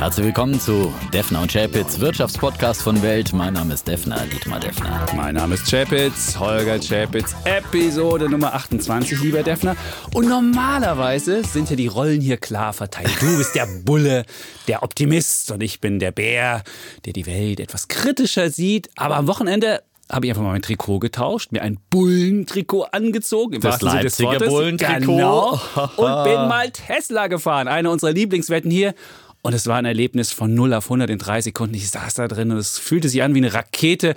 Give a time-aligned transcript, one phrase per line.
[0.00, 3.34] Herzlich willkommen zu Defner und Chapitz, Wirtschaftspodcast von Welt.
[3.34, 5.04] Mein Name ist Defner, Dietmar Defner.
[5.14, 9.76] Mein Name ist Chapitz, Holger Chapitz, Episode Nummer 28, lieber Defner.
[10.14, 13.10] Und normalerweise sind ja die Rollen hier klar verteilt.
[13.20, 14.24] Du bist der Bulle,
[14.68, 16.62] der Optimist und ich bin der Bär,
[17.04, 18.88] der die Welt etwas kritischer sieht.
[18.96, 23.56] Aber am Wochenende habe ich einfach mal mein Trikot getauscht, mir ein Bullentrikot angezogen.
[23.56, 25.12] Im Das Leipziger Bullentrikot.
[25.12, 25.60] Genau.
[25.96, 27.68] Und bin mal Tesla gefahren.
[27.68, 28.94] Eine unserer Lieblingswetten hier.
[29.42, 31.74] Und es war ein Erlebnis von 0 auf 100 in drei Sekunden.
[31.74, 34.14] Ich saß da drin und es fühlte sich an wie eine Rakete.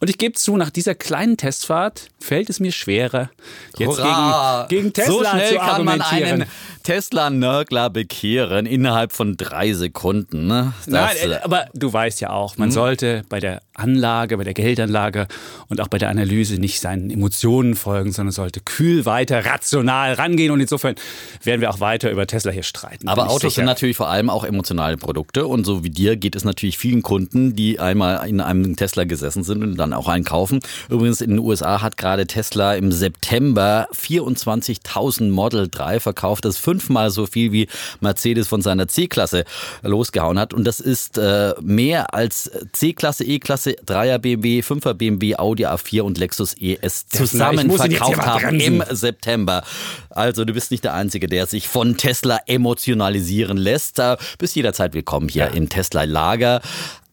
[0.00, 3.30] Und ich gebe zu, nach dieser kleinen Testfahrt fällt es mir schwerer,
[3.76, 4.66] jetzt Hurra!
[4.68, 6.44] gegen, gegen Tesla so schnell zu kann man einen
[6.88, 10.46] Tesla-Nörgler bekehren innerhalb von drei Sekunden.
[10.46, 10.72] Ne?
[10.86, 14.54] Nein, äh, äh, aber du weißt ja auch, man sollte bei der Anlage, bei der
[14.54, 15.28] Geldanlage
[15.68, 20.50] und auch bei der Analyse nicht seinen Emotionen folgen, sondern sollte kühl weiter, rational rangehen.
[20.50, 20.94] Und insofern
[21.42, 23.08] werden wir auch weiter über Tesla hier streiten.
[23.08, 23.54] aber Autos sicher.
[23.56, 27.02] sind natürlich vor allem auch emotionale Produkte und so wie dir geht es natürlich vielen
[27.02, 30.60] Kunden, die einmal in einem Tesla gesessen sind und dann auch einen kaufen.
[30.88, 36.44] Übrigens in den USA hat gerade Tesla im September 24.000 Model 3 verkauft.
[36.44, 37.68] Das ist fünfmal so viel wie
[38.00, 39.44] Mercedes von seiner C-Klasse
[39.82, 45.66] losgehauen hat und das ist äh, mehr als C-Klasse, E-Klasse, 3er BMW, 5er BMW, Audi
[45.66, 49.62] A4 und Lexus ES Defner, ich zusammen verkauft haben im September.
[50.10, 53.98] Also du bist nicht der Einzige, der sich von Tesla emotionalisieren lässt.
[53.98, 56.60] Da bist jederzeit willkommen hier im Tesla-Lager.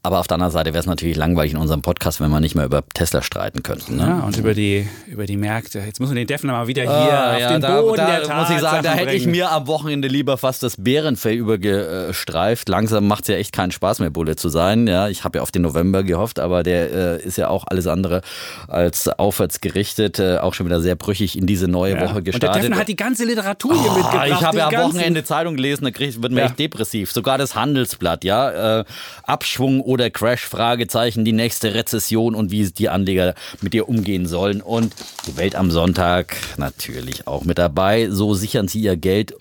[0.06, 2.54] Aber auf der anderen Seite wäre es natürlich langweilig in unserem Podcast, wenn wir nicht
[2.54, 3.96] mehr über Tesla streiten könnten.
[3.98, 4.04] Ne?
[4.04, 5.80] Ja, und über die, über die Märkte.
[5.80, 8.20] Jetzt muss man den Defner mal wieder hier Ah, auf ja, den da, Boden da
[8.20, 12.70] der muss ich sagen, da hätte ich mir am Wochenende lieber fast das Bärenfell übergestreift.
[12.70, 14.86] Langsam macht es ja echt keinen Spaß mehr, Bulle zu sein.
[14.86, 17.88] Ja, ich habe ja auf den November gehofft, aber der äh, ist ja auch alles
[17.88, 18.22] andere
[18.68, 20.20] als aufwärts gerichtet.
[20.20, 22.02] Äh, auch schon wieder sehr brüchig in diese neue Ja.
[22.02, 22.64] Woche Und der gestartet.
[22.64, 24.28] Defner hat die ganze Literatur hier Ah, mitgebracht.
[24.28, 27.12] ich habe ja am ganzen- Wochenende Zeitung gelesen, da krieg, wird mir echt depressiv.
[27.12, 28.82] Sogar das Handelsblatt, ja.
[28.82, 28.86] Äh,
[29.24, 34.62] Abschwung oder Crash, Fragezeichen, die nächste Rezession und wie die Anleger mit ihr umgehen sollen.
[34.62, 34.94] Und
[35.28, 38.10] die Welt am Sonntag natürlich auch mit dabei.
[38.10, 39.34] So sichern sie ihr Geld.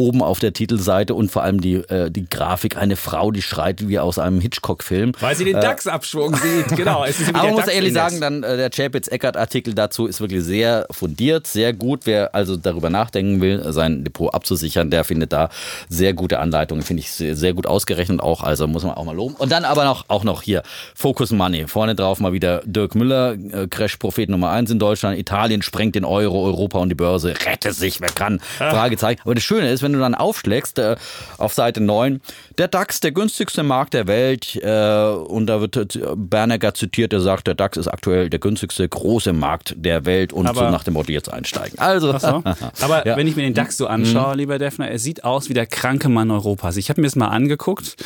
[0.00, 3.86] Oben auf der Titelseite und vor allem die, äh, die Grafik, eine Frau, die schreit
[3.86, 5.12] wie aus einem Hitchcock-Film.
[5.20, 6.68] Weil sie den DAX-Abschwung sieht.
[6.76, 7.04] Genau.
[7.04, 10.42] Es ist nämlich Aber man muss ehrlich sagen, dann äh, der Chapitz-Eckert-Artikel dazu ist wirklich
[10.42, 12.00] sehr fundiert, sehr gut.
[12.04, 15.50] Wer also darüber nachdenken will, sein Depot abzusichern, der findet da
[15.90, 18.42] sehr gute Anleitungen, finde ich sehr, sehr gut ausgerechnet auch.
[18.42, 19.34] Also muss man auch mal loben.
[19.34, 20.62] Und dann aber noch, auch noch hier
[20.94, 21.66] Focus Money.
[21.68, 25.18] Vorne drauf mal wieder Dirk Müller, äh, Crash-Prophet Nummer eins in Deutschland.
[25.18, 27.34] Italien sprengt den Euro, Europa und die Börse.
[27.44, 28.40] Rette sich, wer kann?
[28.40, 29.20] Fragezeichen.
[29.24, 30.96] Aber das Schöne ist, wenn du dann aufschlägst äh,
[31.38, 32.20] auf Seite 9,
[32.58, 34.56] der DAX, der günstigste Markt der Welt.
[34.56, 38.88] Äh, und da wird äh, Bernecker zitiert, der sagt, der DAX ist aktuell der günstigste
[38.88, 41.78] große Markt der Welt und Aber- so nach dem Motto jetzt einsteigen.
[41.78, 42.42] Also, so.
[42.80, 43.16] Aber Ja.
[43.16, 46.08] wenn ich mir den DAX so anschaue, lieber Defner, er sieht aus wie der kranke
[46.08, 46.76] Mann Europas.
[46.76, 47.96] Ich habe mir das mal angeguckt.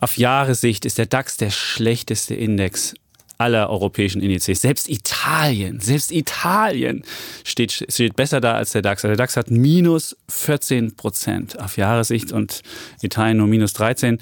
[0.00, 2.94] Auf Jahressicht ist der DAX der schlechteste Index
[3.44, 4.62] aller europäischen Indizes.
[4.62, 7.02] Selbst Italien, selbst Italien
[7.44, 9.02] steht, steht besser da als der DAX.
[9.02, 12.62] Der DAX hat minus 14 Prozent auf Jahressicht und
[13.02, 14.18] Italien nur minus 13.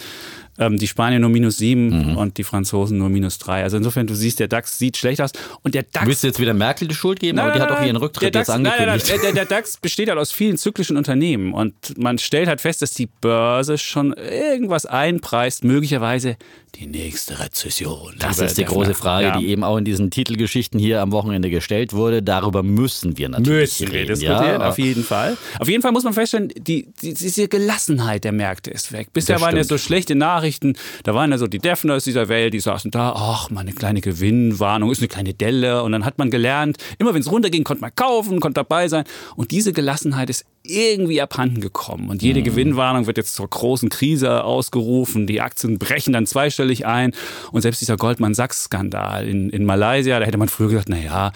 [0.59, 3.63] Ähm, die Spanier nur minus 7 und die Franzosen nur minus 3.
[3.63, 5.31] Also insofern, du siehst, der DAX sieht schlecht aus.
[5.63, 7.39] Und der DAX willst du jetzt wieder Merkel die Schuld geben?
[7.39, 9.09] aber die hat doch ihren Rücktritt jetzt DAX, nein, nein, angekündigt.
[9.09, 12.83] nein, der, der DAX besteht halt aus vielen zyklischen Unternehmen und man stellt halt fest,
[12.83, 16.37] dass die Börse schon irgendwas einpreist, möglicherweise
[16.75, 18.15] die nächste Rezession.
[18.19, 19.39] Das ist die große Frage, Ja.
[19.39, 22.23] die eben auch in diesen Titelgeschichten hier am Wochenende gestellt wurde.
[22.23, 24.09] Darüber müssen wir natürlich Müssen wir reden.
[24.09, 24.69] diskutieren, ja.
[24.69, 25.37] auf jeden Fall.
[25.59, 29.09] Auf jeden Fall muss man feststellen, die, die, diese Gelassenheit der Märkte ist weg.
[29.13, 29.81] Bisher Das waren ja stimmt.
[29.81, 30.75] so schlechte Nachrichten,
[31.05, 34.01] da waren ja so die Defners dieser Welt, die saßen da, ach, mal eine kleine
[34.01, 35.83] Gewinnwarnung, ist eine kleine Delle.
[35.83, 39.05] Und dann hat man gelernt, immer wenn es runterging, konnte man kaufen, konnte dabei sein.
[39.37, 42.09] Und diese Gelassenheit ist irgendwie abhanden gekommen.
[42.09, 42.27] Und Mhm.
[42.29, 45.27] jede Gewinnwarnung wird jetzt zur großen Krise ausgerufen.
[45.27, 47.13] Die Aktien brechen dann zweistellig ein.
[47.51, 51.33] Und selbst dieser Goldman Sachs-Skandal in, in Malaysia, da hätte man früher gesagt, na ja,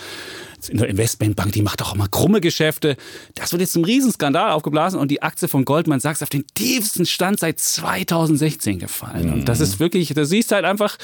[0.68, 2.96] in der Investmentbank, die macht doch immer krumme Geschäfte.
[3.34, 7.06] Das wird jetzt zum Riesenskandal aufgeblasen und die Aktie von Goldman Sachs auf den tiefsten
[7.06, 9.32] Stand seit 2016 gefallen.
[9.32, 10.96] Und das ist wirklich, da siehst du halt einfach,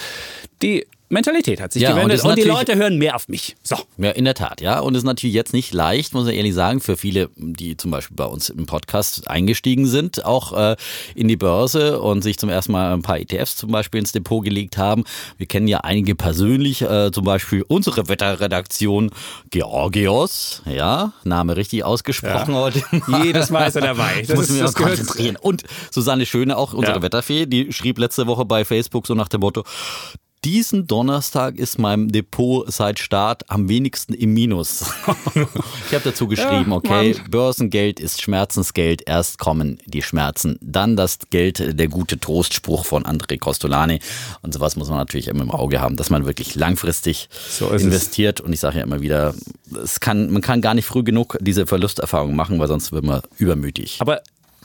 [0.62, 3.54] die Mentalität hat sich Ja, und gewendet ist und, die Leute hören mehr auf mich.
[3.62, 3.76] So.
[3.98, 4.80] Ja, in der Tat, ja.
[4.80, 7.90] Und es ist natürlich jetzt nicht leicht, muss ich ehrlich sagen, für viele, die zum
[7.90, 10.76] Beispiel bei uns im Podcast eingestiegen sind, auch äh,
[11.14, 14.42] in die Börse und sich zum ersten Mal ein paar ETFs zum Beispiel ins Depot
[14.42, 15.04] gelegt haben.
[15.36, 19.10] Wir kennen ja einige persönlich, äh, zum Beispiel unsere Wetterredaktion
[19.50, 22.82] Georgios, ja, Name richtig ausgesprochen heute.
[23.22, 24.24] Jedes Mal ist er dabei.
[24.32, 25.36] Das das auch gehört konzentrieren.
[25.36, 27.02] Und Susanne Schöne, auch unsere Ja.
[27.02, 29.64] Wetterfee, die schrieb letzte Woche bei Facebook so nach dem Motto,
[30.44, 34.82] diesen Donnerstag ist mein Depot seit Start am wenigsten im Minus.
[35.34, 41.18] ich habe dazu geschrieben, ja, okay, Börsengeld ist Schmerzensgeld, erst kommen die Schmerzen, dann das
[41.30, 44.00] Geld, der gute Trostspruch von André Costolani
[44.42, 48.40] und sowas muss man natürlich immer im Auge haben, dass man wirklich langfristig so investiert
[48.40, 48.46] es.
[48.46, 49.34] und ich sage ja immer wieder,
[49.82, 53.22] es kann, man kann gar nicht früh genug diese Verlusterfahrung machen, weil sonst wird man
[53.38, 53.98] übermütig.
[54.00, 54.22] Aber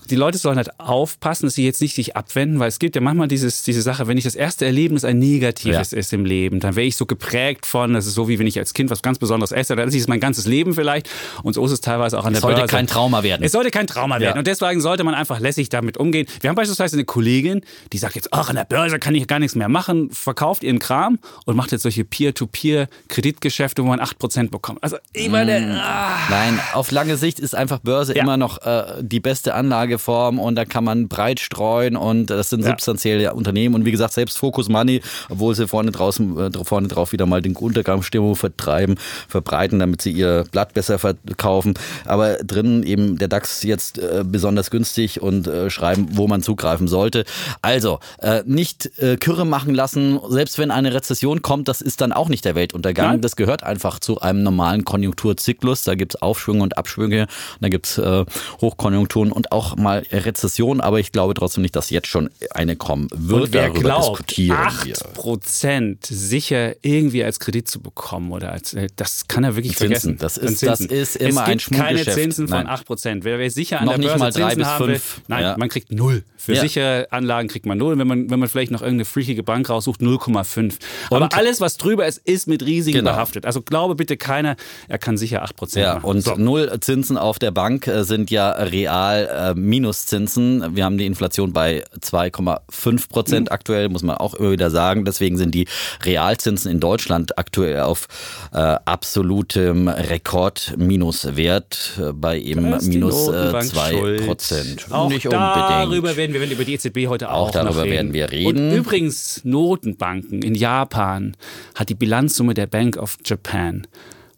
[0.07, 3.01] die Leute sollen halt aufpassen, dass sie jetzt nicht sich abwenden, weil es gibt ja
[3.01, 5.97] manchmal dieses, diese Sache, wenn ich das erste Erlebnis ein negatives ja.
[5.97, 8.57] ist im Leben, dann wäre ich so geprägt von, das ist so wie wenn ich
[8.57, 11.09] als Kind was ganz Besonderes esse, dann ist es mein ganzes Leben vielleicht
[11.43, 12.63] und so ist es teilweise auch an es der Börse.
[12.63, 13.43] Es sollte kein Trauma werden.
[13.43, 14.39] Es sollte kein Trauma werden ja.
[14.39, 16.27] und deswegen sollte man einfach lässig damit umgehen.
[16.41, 17.61] Wir haben beispielsweise eine Kollegin,
[17.93, 20.79] die sagt jetzt, ach, an der Börse kann ich gar nichts mehr machen, verkauft ihren
[20.79, 24.83] Kram und macht jetzt solche Peer-to-Peer-Kreditgeschäfte, wo man 8% bekommt.
[24.83, 25.79] Also ich meine, mm.
[25.79, 26.17] ah.
[26.29, 28.23] Nein, auf lange Sicht ist einfach Börse ja.
[28.23, 32.49] immer noch äh, die beste Anlage Anlageform und da kann man breit streuen und das
[32.49, 32.69] sind ja.
[32.69, 37.11] substanzielle Unternehmen und wie gesagt, selbst Focus Money, obwohl sie vorne draußen, äh, vorne drauf
[37.11, 38.95] wieder mal den Untergangsstimmung vertreiben,
[39.27, 41.73] verbreiten, damit sie ihr Blatt besser verkaufen,
[42.05, 46.87] aber drinnen eben der DAX jetzt äh, besonders günstig und äh, schreiben, wo man zugreifen
[46.87, 47.25] sollte.
[47.61, 52.11] Also, äh, nicht äh, Kürre machen lassen, selbst wenn eine Rezession kommt, das ist dann
[52.11, 53.07] auch nicht der Weltuntergang.
[53.07, 53.21] Nein.
[53.21, 55.83] Das gehört einfach zu einem normalen Konjunkturzyklus.
[55.83, 57.27] Da gibt es Aufschwünge und Abschwünge,
[57.61, 58.25] da gibt es äh,
[58.61, 62.75] Hochkonjunkturen und auch mal mal Rezession, aber ich glaube trotzdem nicht, dass jetzt schon eine
[62.75, 63.43] kommen wird.
[63.43, 68.73] Und wer Darüber glaubt, diskutieren 8 Prozent sicher irgendwie als Kredit zu bekommen oder als,
[68.73, 70.17] äh, das kann er wirklich Zinsen, vergessen.
[70.19, 73.23] Das ist, das ist immer ein gibt keine Zinsen von 8 Prozent.
[73.23, 75.21] Wer, wer sicher an noch der Börse nicht mal drei Zinsen bis haben will, fünf.
[75.27, 75.55] nein, ja.
[75.57, 76.23] man kriegt null.
[76.37, 76.61] Für ja.
[76.61, 77.97] sichere Anlagen kriegt man null.
[77.97, 80.75] Wenn man, wenn man vielleicht noch irgendeine freakige Bank raussucht, 0,5.
[81.09, 83.11] Aber alles, was drüber ist, ist mit Risiken genau.
[83.11, 83.45] behaftet.
[83.45, 84.55] Also glaube bitte keiner,
[84.87, 86.05] er kann sicher 8 Prozent ja, machen.
[86.05, 86.35] Und so.
[86.35, 91.53] null Zinsen auf der Bank äh, sind ja real äh, Minuszinsen wir haben die Inflation
[91.53, 93.53] bei 2,5 Prozent mhm.
[93.53, 95.05] aktuell, muss man auch immer wieder sagen.
[95.05, 95.67] Deswegen sind die
[96.03, 98.07] Realzinsen in Deutschland aktuell auf
[98.53, 104.87] äh, absolutem Rekordminuswert äh, bei eben minus 2 äh, Prozent.
[104.89, 107.91] Auch Nicht darüber werden wir, werden über die EZB heute auch, auch darüber reden.
[107.91, 108.71] werden wir reden.
[108.71, 111.35] Und übrigens Notenbanken in Japan
[111.75, 113.85] hat die Bilanzsumme der Bank of Japan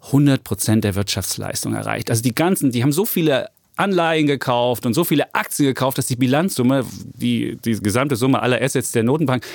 [0.08, 2.10] 100 Prozent der Wirtschaftsleistung erreicht.
[2.10, 3.48] Also die ganzen, die haben so viele
[3.80, 6.86] Anleihen gekauft und so viele Aktien gekauft, dass die Bilanzsumme,
[7.16, 9.46] die, die gesamte Summe aller Assets der Notenbank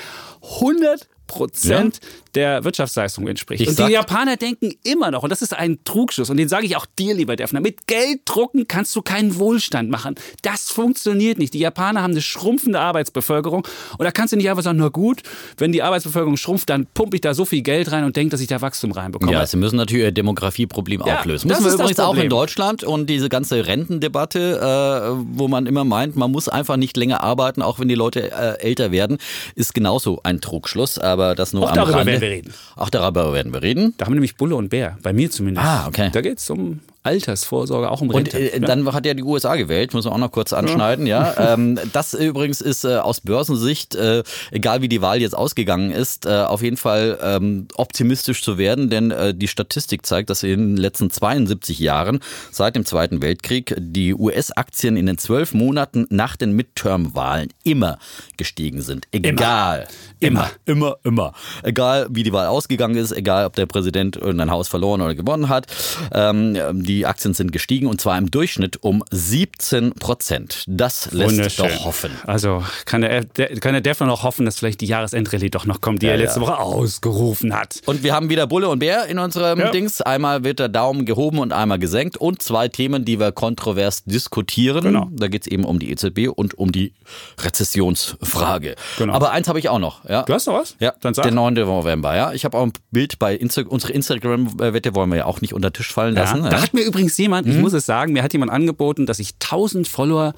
[0.41, 2.09] 100 Prozent ja.
[2.35, 3.61] der Wirtschaftsleistung entspricht.
[3.61, 6.65] Ich und die Japaner denken immer noch, und das ist ein Trugschluss, und den sage
[6.65, 10.15] ich auch dir, lieber Defner, mit Geld drucken kannst du keinen Wohlstand machen.
[10.41, 11.53] Das funktioniert nicht.
[11.53, 13.67] Die Japaner haben eine schrumpfende Arbeitsbevölkerung
[13.97, 15.23] und da kannst du nicht einfach sagen, na gut,
[15.57, 18.41] wenn die Arbeitsbevölkerung schrumpft, dann pumpe ich da so viel Geld rein und denke, dass
[18.41, 19.31] ich da Wachstum reinbekomme.
[19.31, 21.47] Ja, sie müssen natürlich ihr Demografieproblem ja, auch lösen.
[21.47, 26.15] Müssen wir übrigens auch in Deutschland und diese ganze Rentendebatte, äh, wo man immer meint,
[26.15, 29.17] man muss einfach nicht länger arbeiten, auch wenn die Leute äh, älter werden,
[29.55, 30.97] ist genauso ein Trugschluss.
[30.97, 32.11] Äh, aber das nur Auch am darüber Rande.
[32.11, 32.53] werden wir reden.
[32.75, 33.93] Auch darüber werden wir reden.
[33.97, 35.65] Da haben wir nämlich Bulle und Bär, bei mir zumindest.
[35.65, 36.09] Ah, okay.
[36.13, 38.37] Da geht es um Altersvorsorge, auch um Rente.
[38.37, 41.33] Und äh, dann hat ja die USA gewählt, muss man auch noch kurz anschneiden, ja.
[41.33, 41.35] ja.
[41.55, 46.25] Ähm, das übrigens ist äh, aus Börsensicht, äh, egal wie die Wahl jetzt ausgegangen ist,
[46.25, 50.75] äh, auf jeden Fall ähm, optimistisch zu werden, denn äh, die Statistik zeigt, dass in
[50.75, 52.19] den letzten 72 Jahren
[52.51, 57.99] seit dem Zweiten Weltkrieg die US-Aktien in den zwölf Monaten nach den Midterm-Wahlen immer
[58.37, 59.05] gestiegen sind.
[59.11, 59.87] Egal.
[60.19, 60.49] Immer.
[60.65, 61.15] Immer, immer.
[61.15, 61.33] immer.
[61.63, 65.49] Egal wie die Wahl ausgegangen ist, egal ob der Präsident irgendein Haus verloren oder gewonnen
[65.49, 65.67] hat.
[66.11, 70.63] Ähm, die die Aktien sind gestiegen und zwar im Durchschnitt um 17 Prozent.
[70.65, 72.11] Das lässt doch hoffen.
[72.25, 76.01] Also kann der, kann der Defner noch hoffen, dass vielleicht die Jahresendrallye doch noch kommt,
[76.01, 76.47] die ja, er letzte ja.
[76.47, 77.81] Woche ausgerufen hat.
[77.85, 79.71] Und wir haben wieder Bulle und Bär in unserem ja.
[79.71, 80.01] Dings.
[80.01, 84.83] Einmal wird der Daumen gehoben und einmal gesenkt und zwei Themen, die wir kontrovers diskutieren.
[84.83, 85.09] Genau.
[85.11, 86.93] Da geht es eben um die EZB und um die
[87.39, 88.75] Rezessionsfrage.
[88.97, 89.13] Genau.
[89.13, 90.05] Aber eins habe ich auch noch.
[90.05, 90.23] Ja.
[90.23, 90.77] Du hast noch was?
[90.79, 91.23] Ja, Dann sag.
[91.23, 91.55] der 9.
[91.55, 92.15] November.
[92.15, 92.31] Ja.
[92.31, 95.69] Ich habe auch ein Bild bei Insta unsere Instagram-Wette wollen wir ja auch nicht unter
[95.69, 96.43] den Tisch fallen lassen.
[96.43, 97.61] Da hat mir übrigens jemand, ich mhm.
[97.61, 100.33] muss es sagen, mir hat jemand angeboten, dass ich 1000 Follower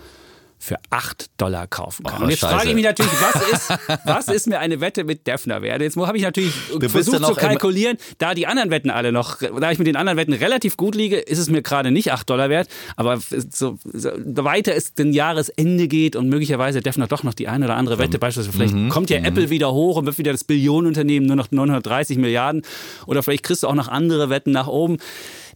[0.59, 2.21] für 8 Dollar kaufen kann.
[2.21, 2.55] Oh, und jetzt Scheiße.
[2.55, 5.81] frage ich mich natürlich, was ist, was ist mir eine Wette mit Defner wert?
[5.81, 9.71] Jetzt habe ich natürlich du versucht zu kalkulieren, da die anderen Wetten alle noch, da
[9.71, 12.49] ich mit den anderen Wetten relativ gut liege, ist es mir gerade nicht 8 Dollar
[12.49, 12.69] wert.
[12.95, 17.65] Aber so, so weiter es den Jahresende geht und möglicherweise Defner doch noch die eine
[17.65, 18.89] oder andere Wette, beispielsweise vielleicht mhm.
[18.89, 19.25] kommt ja mhm.
[19.25, 22.63] Apple wieder hoch und wird wieder das Billionenunternehmen nur noch 930 Milliarden
[23.05, 24.97] oder vielleicht kriegst du auch noch andere Wetten nach oben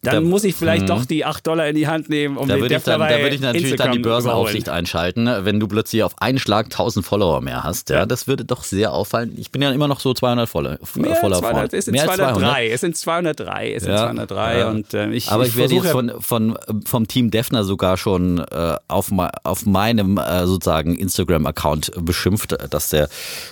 [0.03, 0.87] dann Da- muss ich vielleicht Mhm.
[0.87, 3.07] doch die 8 Dollar in die Hand nehmen, um Da den ich, Defner dann, da
[3.07, 5.41] bei würde ich natürlich dann die Instagram Börsenaufsicht einschalten, ne?
[5.43, 7.89] wenn du plötzlich auf einen Schlag 1000 Follower mehr hast.
[7.91, 9.33] Ja, das würde doch sehr auffallen.
[9.37, 10.77] Ich bin ja immer noch so 200 Follower.
[10.95, 11.67] Mehr, Follower 200, vorne.
[11.77, 14.69] es sind Mehr als 203, es sind 203, es sind Ja, 203 ja.
[14.69, 18.77] und äh, ich, Aber ich, werde jetzt von, von, vom Team Defner sogar schon äh,
[18.87, 19.11] auf,
[19.43, 23.07] auf meinem äh, sozusagen Instagram-Account beschimpft, dass der,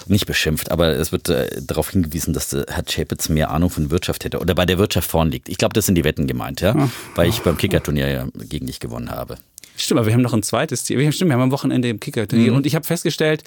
[0.08, 3.92] nicht beschimpft, aber es wird äh, darauf hingewiesen, dass der Herr Chapitz mehr Ahnung von
[3.92, 5.48] Wirtschaft hätte oder bei der Wirtschaft vorn liegt.
[5.50, 8.80] Ich glaube, das sind die Wetten gemeint, ja, weil ich beim Kicker-Turnier ja gegen dich
[8.80, 9.38] gewonnen habe.
[9.76, 11.00] Stimmt, aber wir haben noch ein zweites Ziel.
[11.12, 12.52] Stimmt, wir haben am Wochenende im Kicker-Turnier.
[12.52, 12.58] Mhm.
[12.58, 13.44] Und ich habe festgestellt,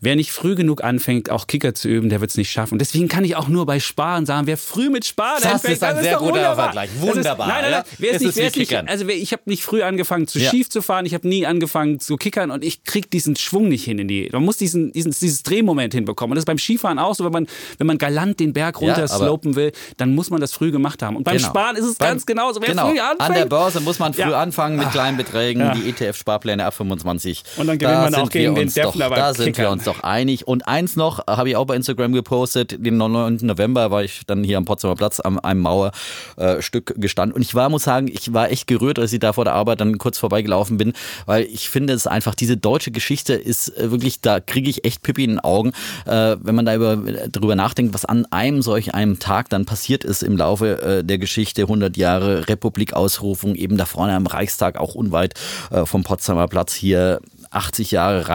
[0.00, 2.74] wer nicht früh genug anfängt, auch Kicker zu üben, der wird es nicht schaffen.
[2.74, 5.74] Und deswegen kann ich auch nur bei Sparen sagen, wer früh mit Sparen Das anfängt,
[5.74, 6.64] ist ein sehr doch guter wunderbar.
[6.64, 6.90] Vergleich.
[6.94, 7.84] Ist- Wunderbar, Nein, nein, nein.
[7.86, 7.96] ja.
[7.98, 10.38] Wer ist nicht, ist wer ist nicht, also wer- ich habe nicht früh angefangen zu
[10.38, 10.50] Ja.
[10.50, 13.84] schief zu fahren, ich habe nie angefangen zu kickern und ich krieg diesen Schwung nicht
[13.84, 14.28] hin in die.
[14.32, 16.32] Man muss diesen, diesen dieses Drehmoment hinbekommen.
[16.32, 17.46] Und das ist beim Skifahren auch so, wenn man
[17.78, 21.02] wenn man galant den Berg Ja, runter slopen will, dann muss man das früh gemacht
[21.02, 21.16] haben.
[21.16, 21.48] Und beim Genau.
[21.48, 22.60] Sparen ist es Beim- ganz genauso.
[22.60, 22.88] Wer genau.
[22.90, 24.40] früh anfängt, An der Börse muss man früh Ja.
[24.40, 25.74] anfangen mit kleinen Beträgen, Ja.
[25.74, 27.42] die ETF-Sparpläne ab 25.
[27.56, 30.46] Und dann gewinnt Da man auch gegen den Defner Da sind wir uns doch einig.
[30.46, 33.38] Und eins noch, äh, habe ich auch bei Instagram gepostet, den 9.
[33.42, 37.36] November war ich dann hier am Potsdamer Platz am einem Mauerstück gestanden.
[37.36, 39.80] Und ich war, muss sagen, ich war echt gerührt, als ich da vor der Arbeit
[39.80, 40.92] dann kurz vorbeigelaufen bin,
[41.26, 45.02] weil ich finde es einfach, diese deutsche Geschichte ist äh, wirklich, da kriege ich echt
[45.02, 45.72] Pippi in den Augen,
[46.06, 46.96] äh, wenn man da über,
[47.28, 51.18] darüber nachdenkt, was an einem solch einem Tag dann passiert ist im Laufe äh, der
[51.18, 55.34] Geschichte, 100 Jahre Republikausrufung, eben da vorne am Reichstag, auch unweit
[55.70, 57.20] äh, vom Potsdamer Platz hier
[57.50, 58.28] 80 Jahre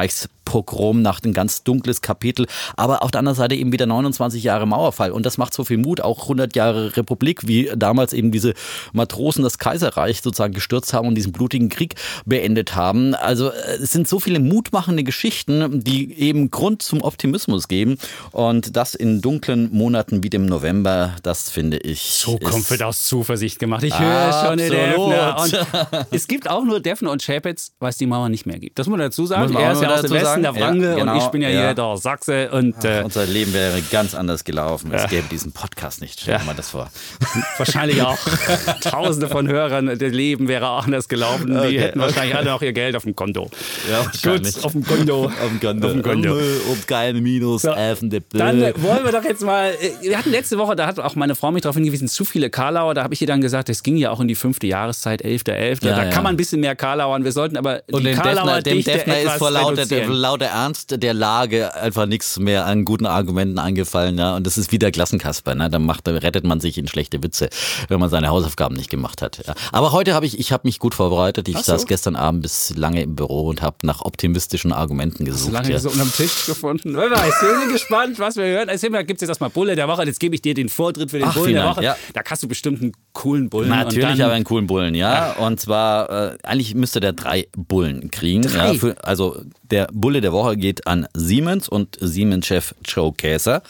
[0.50, 4.66] Reichspogrom nach ein ganz dunkles Kapitel, aber auf der anderen Seite eben wieder 29 Jahre
[4.66, 8.54] Mauerfall und das macht so viel Mut, auch 100 Jahre Republik, wie damals eben diese
[8.94, 13.14] Matrosen das Kaiserreich sozusagen gestürzt haben und diesen blutigen Krieg beendet haben.
[13.16, 17.98] Also äh, es sind so viele mutmachende Geschichten, die eben Grund zum Optimismus geben
[18.32, 23.04] und das in dunklen Monaten wie dem November, das finde ich Zukunft ist- wird aus
[23.04, 23.84] Zuversicht gemacht.
[23.84, 24.72] Ich höre schon Absolut.
[24.72, 26.06] Defner.
[26.12, 28.80] Es gibt auch nur Defner und weil es die Mauer nicht mehr gibt.
[28.80, 29.44] Das muss man dazu sagen.
[29.44, 30.56] Muss man er ist ja aus dem Westen, sagen.
[30.56, 31.60] der Wrange, Ja, genau, und ich bin ja, ja.
[31.66, 32.50] hier der Sachse.
[32.52, 34.92] Und äh, Unser Leben wäre ganz anders gelaufen.
[34.94, 36.20] Es gäbe diesen Podcast nicht.
[36.22, 36.90] Stell dir mal das vor.
[37.58, 38.18] wahrscheinlich auch
[38.82, 41.48] tausende von Hörern, das Leben wäre auch anders gelaufen.
[41.52, 41.80] Die Okay.
[41.80, 43.50] hätten wahrscheinlich alle auch ihr Geld auf dem Konto.
[43.90, 45.26] Ja, Gut, auf dem Konto.
[45.26, 45.88] Auf dem Konto.
[45.88, 46.34] Auf dem Konto.
[46.34, 47.62] Und keine Minus.
[47.64, 49.70] So, elfende Dann wollen wir doch jetzt mal.
[49.72, 52.50] äh, Wir hatten letzte Woche, da hat auch meine Frau mich darauf hingewiesen, zu viele
[52.50, 52.94] Karlauer.
[52.94, 55.86] Da habe ich ihr dann gesagt, es ging ja auch in die fünfte Jahreszeit, 11.11.
[55.86, 57.24] Ja, da kann man ein bisschen mehr Karlauern.
[57.24, 59.86] Wir sollten aber Und die dem Karlauer Defner, dem Dichte Defner ist vor lauter.
[60.30, 64.20] Lauter Ernst der Lage einfach nichts mehr an guten Argumenten eingefallen.
[64.20, 64.36] Ja?
[64.36, 65.56] Und das ist wieder Klassenkasper.
[65.56, 65.72] Ne?
[65.72, 67.50] Dann macht, rettet man sich in schlechte Witze,
[67.88, 69.42] wenn man seine Hausaufgaben nicht gemacht hat.
[69.48, 69.56] Ja?
[69.72, 71.48] Aber heute habe ich, ich habe mich gut vorbereitet.
[71.48, 71.64] Ich so.
[71.64, 75.46] saß gestern Abend bis lange im Büro und habe nach optimistischen Argumenten gesucht.
[75.46, 75.80] So lange ja.
[75.80, 76.96] so unterm Tisch gefunden.
[76.96, 78.70] Wer weiß, wir sind gespannt, was wir hören.
[78.70, 80.06] Erzähl mal, gibt es jetzt erstmal Bulle der Woche?
[80.06, 81.84] Jetzt gebe ich dir den Vortritt für den Ach, Bullen der Woche.
[81.84, 81.98] ja.
[82.14, 83.70] Da hast du bestimmt einen coolen Bullen.
[83.70, 85.34] Natürlich dann, aber einen coolen Bullen, ja.
[85.38, 88.44] Und zwar, äh, eigentlich müsste der drei Bullen kriegen.
[88.44, 88.76] Drei?
[88.76, 93.62] Für, also der Bulle der Woche geht an Siemens und Siemens-Chef Joe Käser.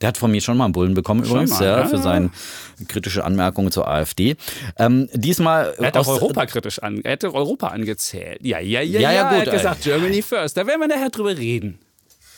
[0.00, 2.02] Der hat von mir schon mal einen Bullen bekommen übrigens, mal, ja, ja, für ja.
[2.02, 2.30] seine
[2.88, 4.34] kritische Anmerkungen zur AfD.
[4.76, 8.40] Ähm, diesmal Er hat auch Europa kritisch an, er hätte Europa angezählt.
[8.42, 10.56] Ja, ja, ja, Ja, ja, Er gut, hat gesagt, Germany first.
[10.56, 11.78] Da werden wir nachher drüber reden.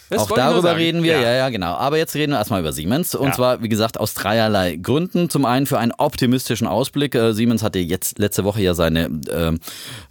[0.08, 1.32] Das Auch darüber reden wir, ja.
[1.34, 1.74] ja, genau.
[1.74, 3.14] Aber jetzt reden wir erstmal über Siemens.
[3.14, 3.34] Und Ja.
[3.34, 5.28] zwar, wie gesagt, aus dreierlei Gründen.
[5.30, 7.14] Zum einen für einen optimistischen Ausblick.
[7.14, 9.58] Äh, Siemens hatte jetzt letzte Woche ja seine ähm,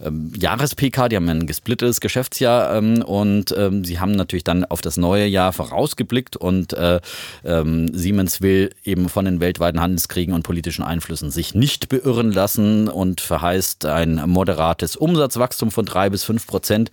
[0.04, 4.82] ähm, Jahres-PK, die haben ein gesplittetes Geschäftsjahr ähm, und ähm, sie haben natürlich dann auf
[4.82, 7.00] das neue Jahr vorausgeblickt und äh,
[7.46, 12.90] ähm, Siemens will eben von den weltweiten Handelskriegen und politischen Einflüssen sich nicht beirren lassen
[12.90, 16.92] und verheißt ein moderates Umsatzwachstum von drei bis fünf Prozent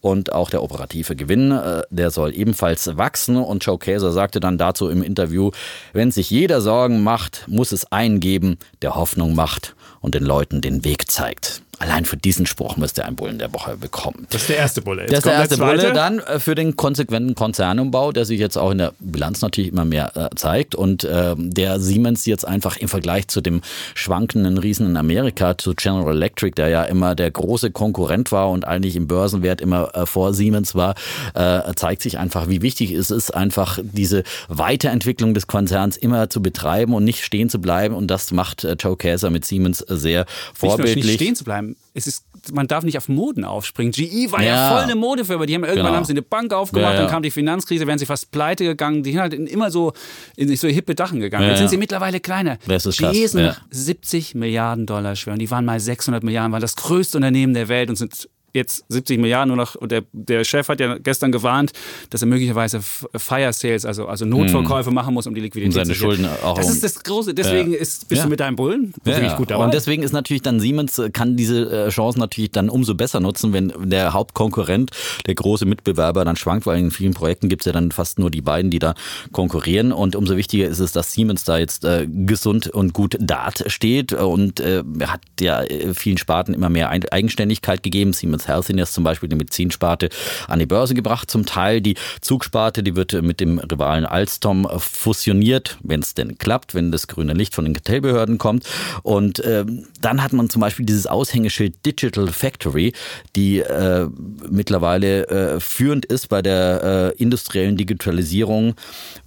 [0.00, 3.36] und auch der operative Gewinn, äh, der soll ebenfalls wachsen.
[3.36, 5.50] Und Joe Käser sagte dann dazu im Interview,
[5.92, 10.60] wenn sich jeder Sorgen macht, muss es einen geben, der Hoffnung macht und den Leuten
[10.60, 11.62] den Weg zeigt.
[11.80, 14.26] Allein für diesen Spruch müsste einen Bullen der Woche bekommen.
[14.28, 15.02] Das ist der erste Bulle.
[15.02, 15.80] Jetzt Das ist der erste zweite.
[15.80, 15.92] Bulle.
[15.94, 19.86] Dann äh, für den konsequenten Konzernumbau, der sich jetzt auch in der Bilanz natürlich immer
[19.86, 23.62] mehr äh, zeigt und ähm, der Siemens jetzt einfach im Vergleich zu dem
[23.94, 28.66] schwankenden Riesen in Amerika, zu General Electric, der ja immer der große Konkurrent war und
[28.66, 30.94] eigentlich im Börsenwert immer äh, vor Siemens war,
[31.32, 36.42] äh, zeigt sich einfach, wie wichtig es ist, einfach diese Weiterentwicklung des Konzerns immer zu
[36.42, 37.94] betreiben und nicht stehen zu bleiben.
[37.94, 41.04] Und das macht äh, Joe Käser mit Siemens äh, sehr Nicht nur vorbildlich.
[41.06, 41.69] nicht stehen zu bleiben.
[42.00, 43.92] Es ist, man darf nicht auf Moden aufspringen.
[43.92, 44.70] GE war ja, Ja.
[44.74, 45.46] voll eine Modefirma.
[45.46, 45.96] Die haben irgendwann Genau.
[45.96, 49.02] haben sie eine Bank aufgemacht, Ja, dann kam die Finanzkrise, wären sie fast pleite gegangen.
[49.02, 49.92] Die sind halt in, immer so
[50.36, 51.48] in so hippe Dachen gegangen.
[51.48, 52.58] Jetzt sind sie mittlerweile kleiner.
[52.66, 53.46] Das ist GE ja.
[53.48, 55.34] noch 70 Milliarden Dollar schwer.
[55.34, 58.84] Und die waren mal 600 Milliarden, waren das größte Unternehmen der Welt und sind jetzt
[58.88, 61.72] 70 Milliarden nur noch, und der, der Chef hat ja gestern gewarnt,
[62.10, 65.94] dass er möglicherweise Fire Sales, also, also Notverkäufe machen muss, um die Liquidität um seine
[65.94, 68.24] zu Schulden auch Das ist das Große, deswegen ist, bist Ja.
[68.24, 69.64] du mit deinem Bullen wirklich gut dabei.
[69.64, 73.20] Und deswegen ist natürlich dann Siemens äh, kann diese äh, Chance natürlich dann umso besser
[73.20, 74.90] nutzen, wenn der Hauptkonkurrent,
[75.26, 78.30] der große Mitbewerber dann schwankt, weil in vielen Projekten gibt es ja dann fast nur
[78.30, 78.94] die beiden, die da
[79.32, 79.92] konkurrieren.
[79.92, 84.60] Und umso wichtiger ist es, dass Siemens da jetzt äh, gesund und gut dasteht und
[84.60, 88.12] äh, hat ja äh, vielen Sparten immer mehr Eigenständigkeit gegeben.
[88.12, 90.08] Siemens Healthineers zum Beispiel, die Medizinsparte,
[90.48, 91.30] an die Börse gebracht.
[91.30, 96.74] Zum Teil die Zugsparte, die wird mit dem Rivalen Alstom fusioniert, wenn es denn klappt,
[96.74, 98.64] wenn das grüne Licht von den Kartellbehörden kommt.
[99.02, 102.92] Und ähm, dann hat man zum Beispiel dieses Aushängeschild Digital Factory,
[103.36, 104.08] die äh,
[104.48, 108.74] mittlerweile äh, führend ist bei der äh, industriellen Digitalisierung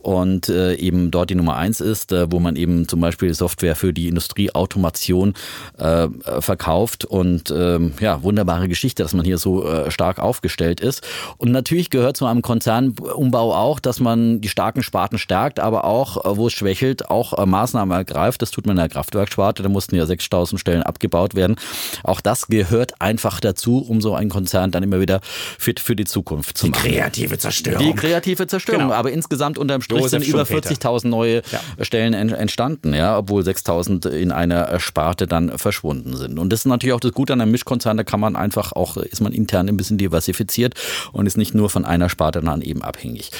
[0.03, 3.75] und äh, eben dort die Nummer eins ist, äh, wo man eben zum Beispiel Software
[3.75, 5.33] für die Industrieautomation
[5.77, 6.07] äh,
[6.39, 11.01] verkauft und ähm, ja, wunderbare Geschichte, dass man hier so äh, stark aufgestellt ist.
[11.37, 16.25] Und natürlich gehört zu einem Konzernumbau auch, dass man die starken Sparten stärkt, aber auch,
[16.25, 18.41] äh, wo es schwächelt, auch äh, Maßnahmen ergreift.
[18.41, 21.55] Das tut man in der Kraftwerksparte, da mussten ja 6000 Stellen abgebaut werden.
[22.03, 26.05] Auch das gehört einfach dazu, um so einen Konzern dann immer wieder fit für die
[26.05, 26.89] Zukunft zu machen.
[26.89, 27.85] kreative Zerstörung.
[27.85, 28.81] Die kreative Zerstörung.
[28.83, 28.93] Genau.
[28.93, 30.69] Aber insgesamt unterm Strich Josef sind über Schumpeter.
[30.69, 31.83] 40.000 neue Ja.
[31.85, 36.39] Stellen en- entstanden, ja, obwohl 6.000 in einer Sparte dann verschwunden sind.
[36.39, 38.97] Und das ist natürlich auch das Gute an einem Mischkonzern, da kann man einfach auch,
[38.97, 40.75] ist man intern ein bisschen diversifiziert
[41.11, 43.31] und ist nicht nur von einer Sparte dann eben abhängig.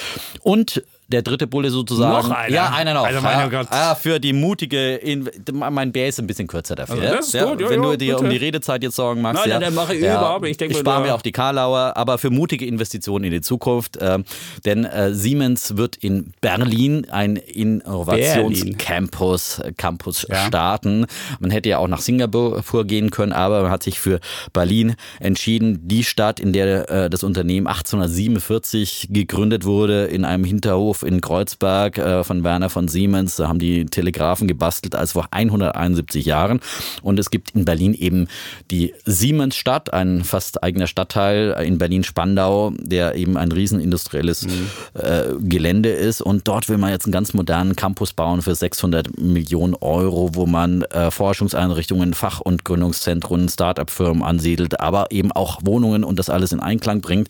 [0.41, 2.27] Und der dritte Bulle sozusagen.
[2.27, 2.53] Noch einer?
[2.53, 3.05] Ja, einer noch.
[3.05, 3.67] Also, mein ja, Gott.
[3.71, 7.01] ja, für die mutige, In mein Bär ist ein bisschen kürzer dafür.
[7.01, 8.39] Also, das ist ja, gut, ja, wenn ja, du dir um bitte.
[8.39, 9.41] die Redezeit jetzt sorgen magst.
[9.41, 10.61] Nein, ja, nein, mache ich ja, überhaupt nicht.
[10.61, 13.97] Ich ich spare mir auch die Karlauer, aber für mutige Investitionen in die Zukunft.
[14.01, 14.25] ähm,
[14.65, 21.05] denn äh, Siemens wird in Berlin ein Innovationscampus äh, Campus starten.
[21.39, 24.19] Man hätte ja auch nach Singapur gehen können, aber man hat sich für
[24.51, 25.87] Berlin entschieden.
[25.87, 31.97] Die Stadt, in der äh, das Unternehmen 1847 gegründet wurde, in einem Hinterhof in Kreuzberg
[31.97, 33.35] äh, von Werner von Siemens.
[33.35, 36.59] Da haben die Telegrafen gebastelt, als vor 171 Jahren.
[37.01, 38.27] Und es gibt in Berlin eben
[38.71, 44.47] die Siemensstadt, ein fast eigener Stadtteil in Berlin-Spandau, der eben ein riesen industrielles
[44.93, 46.21] äh, Gelände ist.
[46.21, 50.45] Und dort will man jetzt einen ganz modernen Campus bauen für 600 Millionen Euro, wo
[50.45, 56.51] man äh, Forschungseinrichtungen, Fach- und Gründungszentren, Start-up-Firmen ansiedelt, aber eben auch Wohnungen und das alles
[56.51, 57.29] in Einklang bringt.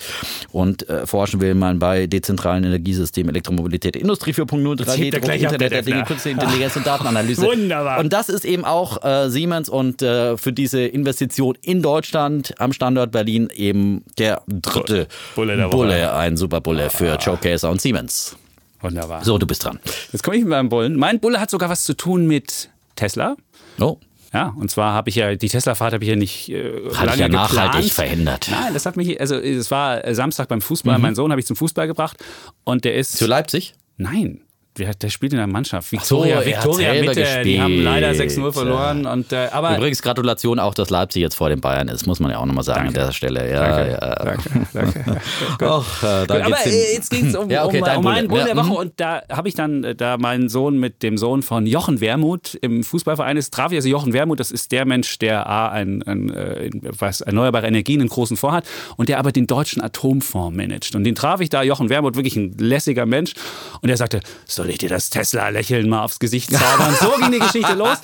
[0.51, 5.23] Und äh, forschen will man bei dezentralen Energiesystemen, Elektromobilität, Industrie 4.0, Jetzt hebt er 3D-Druck,
[5.23, 6.03] gleich ab, Internet der Dinge.
[6.03, 7.41] Künstliche Intelligenz und Datenanalyse.
[7.45, 7.99] Wunderbar.
[7.99, 12.73] Und das ist eben auch äh, Siemens und äh, für diese Investition in Deutschland am
[12.73, 15.67] Standort Berlin eben der dritte Bulle der.
[15.69, 18.35] Bulle, ein super Bulle für Joe Kaeser und Siemens.
[18.81, 19.23] Wunderbar.
[19.23, 19.79] So, du bist dran.
[20.11, 20.97] Jetzt komme ich mit meinem Bullen.
[20.97, 23.35] Mein Bulle hat sogar was zu tun mit Tesla.
[23.79, 23.97] Oh,
[24.33, 27.13] Ja, und zwar habe ich ja die Tesla-Fahrt habe ich ja nicht äh, Hat lange
[27.13, 27.91] ich ja nachhaltig geplant.
[27.91, 28.47] verhindert.
[28.49, 30.97] Nein, das hat mich, also es war Samstag beim Fußball.
[30.97, 32.17] Mein Sohn habe ich zum Fußball gebracht
[32.63, 33.75] und der ist zu Leipzig?
[33.97, 34.41] Nein.
[34.77, 35.89] Der, der spielt in der Mannschaft.
[35.89, 37.61] so, Victoria, er hat Victoria Mitte, die gespielt.
[37.61, 39.05] haben leider 6-0 verloren.
[39.05, 42.31] Und, äh, aber Übrigens Gratulation auch, dass Leipzig jetzt vor den Bayern ist, muss man
[42.31, 42.99] ja auch nochmal sagen Danke.
[43.01, 43.51] an der Stelle.
[43.51, 44.15] Ja, Danke, ja.
[44.15, 44.67] danke,
[45.59, 45.73] danke.
[45.73, 46.73] Och, äh, da Aber geht's hin.
[46.73, 48.27] äh, jetzt ging es um, Ja, okay, um, um meinen.
[48.27, 48.75] Bull der Woche mhm.
[48.75, 52.55] und da habe ich dann äh, da meinen Sohn mit dem Sohn von Jochen Wermuth
[52.61, 56.01] im Fußballverein ist, traf ich also Jochen Wermuth, das ist der Mensch, der A, ein,
[56.03, 58.65] ein, äh, was erneuerbare Energien einen großen Fonds hat
[58.97, 60.95] und der aber den deutschen Atomfonds managt.
[60.95, 63.33] Und den traf ich da, Jochen Wermuth, wirklich ein lässiger Mensch
[63.81, 64.21] und der sagte,
[64.63, 66.95] soll ich dir das Tesla-Lächeln mal aufs Gesicht zaubern?
[66.97, 67.97] so ging die Geschichte los.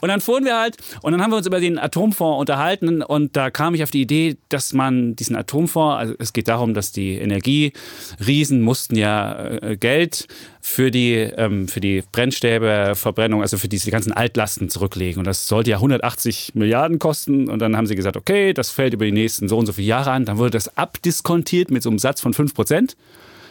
[0.00, 3.36] Und dann fuhren wir halt und dann haben wir uns über den Atomfonds unterhalten und
[3.36, 6.90] da kam ich auf die Idee, dass man diesen Atomfonds, also es geht darum, dass
[6.90, 10.26] die Energieriesen mussten ja äh, Geld
[10.62, 15.18] für die, ähm, für die Brennstäbeverbrennung, also für diese ganzen Altlasten zurücklegen.
[15.18, 17.50] Und das sollte ja 180 Milliarden kosten.
[17.50, 19.88] Und dann haben sie gesagt, okay, das fällt über die nächsten so und so viele
[19.88, 20.24] Jahre an.
[20.24, 22.96] Dann wurde das abdiskontiert mit so einem Satz von 5 Prozent.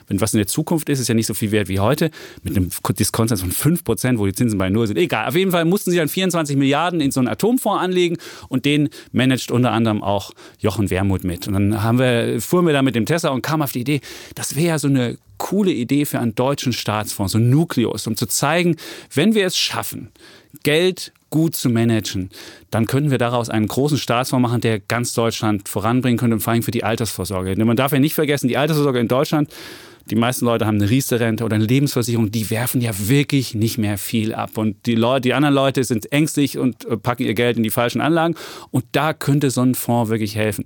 [0.07, 2.11] Wenn was in der Zukunft ist, ist ja nicht so viel wert wie heute.
[2.43, 4.97] Mit einem Diskontsatz von 5%, wo die Zinsen bei Null sind.
[4.97, 5.27] Egal.
[5.27, 8.17] Auf jeden Fall mussten sie dann 24 Milliarden in so einen Atomfonds anlegen
[8.49, 11.47] und den managt unter anderem auch Jochen Wermuth mit.
[11.47, 14.01] Und dann haben wir, fuhren wir da mit dem Tesla und kamen auf die Idee,
[14.35, 18.15] das wäre ja so eine coole Idee für einen deutschen Staatsfonds, so ein Nukleus, um
[18.15, 18.77] zu zeigen,
[19.13, 20.11] wenn wir es schaffen,
[20.63, 22.29] Geld gut zu managen,
[22.71, 26.53] dann könnten wir daraus einen großen Staatsfonds machen, der ganz Deutschland voranbringen könnte und vor
[26.53, 27.55] allem für die Altersvorsorge.
[27.55, 29.49] Denn man darf ja nicht vergessen, die Altersvorsorge in Deutschland,
[30.05, 33.97] die meisten Leute haben eine Riester-Rente oder eine Lebensversicherung, die werfen ja wirklich nicht mehr
[33.97, 34.57] viel ab.
[34.57, 37.71] Und die, Leute, die anderen Leute sind ängstlich und äh, packen ihr Geld in die
[37.71, 38.35] falschen Anlagen.
[38.71, 40.65] Und da könnte so ein Fonds wirklich helfen.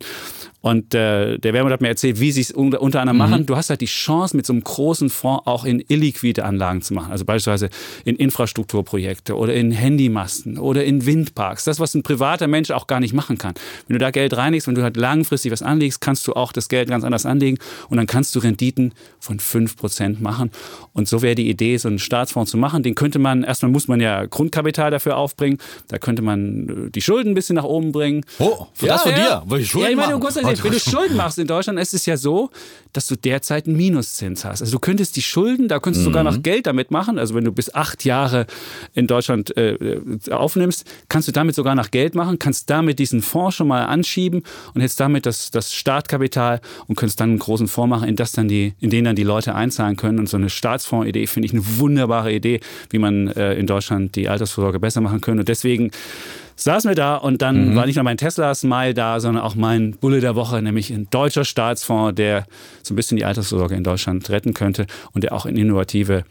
[0.62, 3.30] Und äh, der Wermut hat mir erzählt, wie sie es unter, unter anderem mhm.
[3.30, 3.46] machen.
[3.46, 6.94] Du hast halt die Chance, mit so einem großen Fonds auch in illiquide Anlagen zu
[6.94, 7.12] machen.
[7.12, 7.70] Also beispielsweise
[8.04, 11.64] in Infrastrukturprojekte oder in Handymasten oder in Windparks.
[11.64, 13.54] Das, was ein privater Mensch auch gar nicht machen kann.
[13.88, 16.68] Wenn du da Geld reinlegst, wenn du halt langfristig was anlegst, kannst du auch das
[16.68, 17.58] Geld ganz anders anlegen
[17.90, 20.52] und dann kannst du Renditen von 5% machen.
[20.94, 22.84] Und so wäre die Idee, so einen Staatsfonds zu machen.
[22.84, 25.58] Den könnte man, erstmal muss man ja Grundkapital dafür aufbringen.
[25.88, 28.26] Da könnte man äh, die Schulden ein bisschen nach oben bringen.
[28.40, 29.44] Oh, für ja, das von ja.
[29.48, 29.58] dir?
[29.58, 30.49] Ich Schulden ja, ich meine, machen?
[30.56, 32.50] Gott, wenn du Schulden machst in Deutschland, ist es ja so,
[32.94, 34.62] dass du derzeit einen Minuszins hast.
[34.62, 36.14] Also du könntest die Schulden, da könntest du mhm.
[36.14, 37.20] sogar noch Geld damit machen.
[37.20, 38.48] Also wenn du bis acht Jahre
[38.94, 40.00] in Deutschland äh,
[40.32, 44.44] aufnimmst, kannst du damit sogar noch Geld machen, kannst damit diesen Fonds schon mal anschieben
[44.74, 48.32] und hättest damit das, das Startkapital und könntest dann einen großen Fonds machen, in, das
[48.32, 50.20] dann die, in den dann die Leute einzahlen können.
[50.20, 52.60] Und so eine Staatsfondsidee finde ich eine wunderbare Idee,
[52.90, 55.40] wie man äh, in Deutschland die Altersvorsorge besser machen können.
[55.40, 55.92] Und deswegen
[56.64, 57.76] saßen wir da und dann mhm.
[57.76, 61.10] war nicht nur mein Tesla Smile da, sondern auch mein Bulle der Woche, nämlich ein
[61.10, 62.46] deutscher Staatsfonds, der
[62.84, 66.24] so ein bisschen die Altersvorsorge in Deutschland retten könnte und der auch in innovative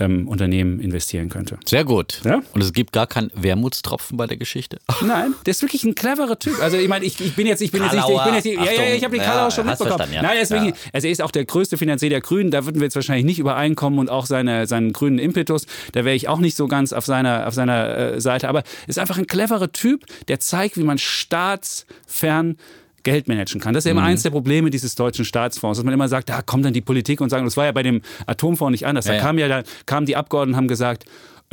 [0.00, 1.58] ähm, Unternehmen investieren könnte.
[1.64, 2.20] Sehr gut.
[2.24, 2.42] Ja?
[2.52, 4.78] Und es gibt gar keinen Wermutstropfen bei der Geschichte?
[5.02, 6.60] Nein, der ist wirklich ein cleverer Typ.
[6.60, 8.56] Also ich meine, ich, ich bin jetzt, ich bin jetzt nicht, ich bin jetzt, nicht,
[8.56, 10.12] ja, ja, ich habe den Kalauer ja, schon mitbekommen.
[10.12, 10.22] Ja.
[10.22, 12.50] Nein, er ist, wirklich, also er ist auch der größte Finanzier der Grünen.
[12.50, 15.66] Da würden wir jetzt wahrscheinlich nicht übereinkommen und auch seine, seinen grünen Impetus.
[15.92, 18.48] Da wäre ich auch nicht so ganz auf seiner, auf seiner äh, Seite.
[18.48, 22.56] Aber ist einfach ein cleverer Typ, der zeigt, wie man staatsfern
[23.02, 23.74] Geld managen kann.
[23.74, 24.08] Das ist ja immer mhm.
[24.08, 27.20] eins der Probleme dieses deutschen Staatsfonds, dass man immer sagt, da kommt dann die Politik
[27.20, 29.04] und sagen, das war ja bei dem Atomfonds nicht anders.
[29.04, 31.04] Da ja, kam ja, da kamen die Abgeordneten und haben gesagt,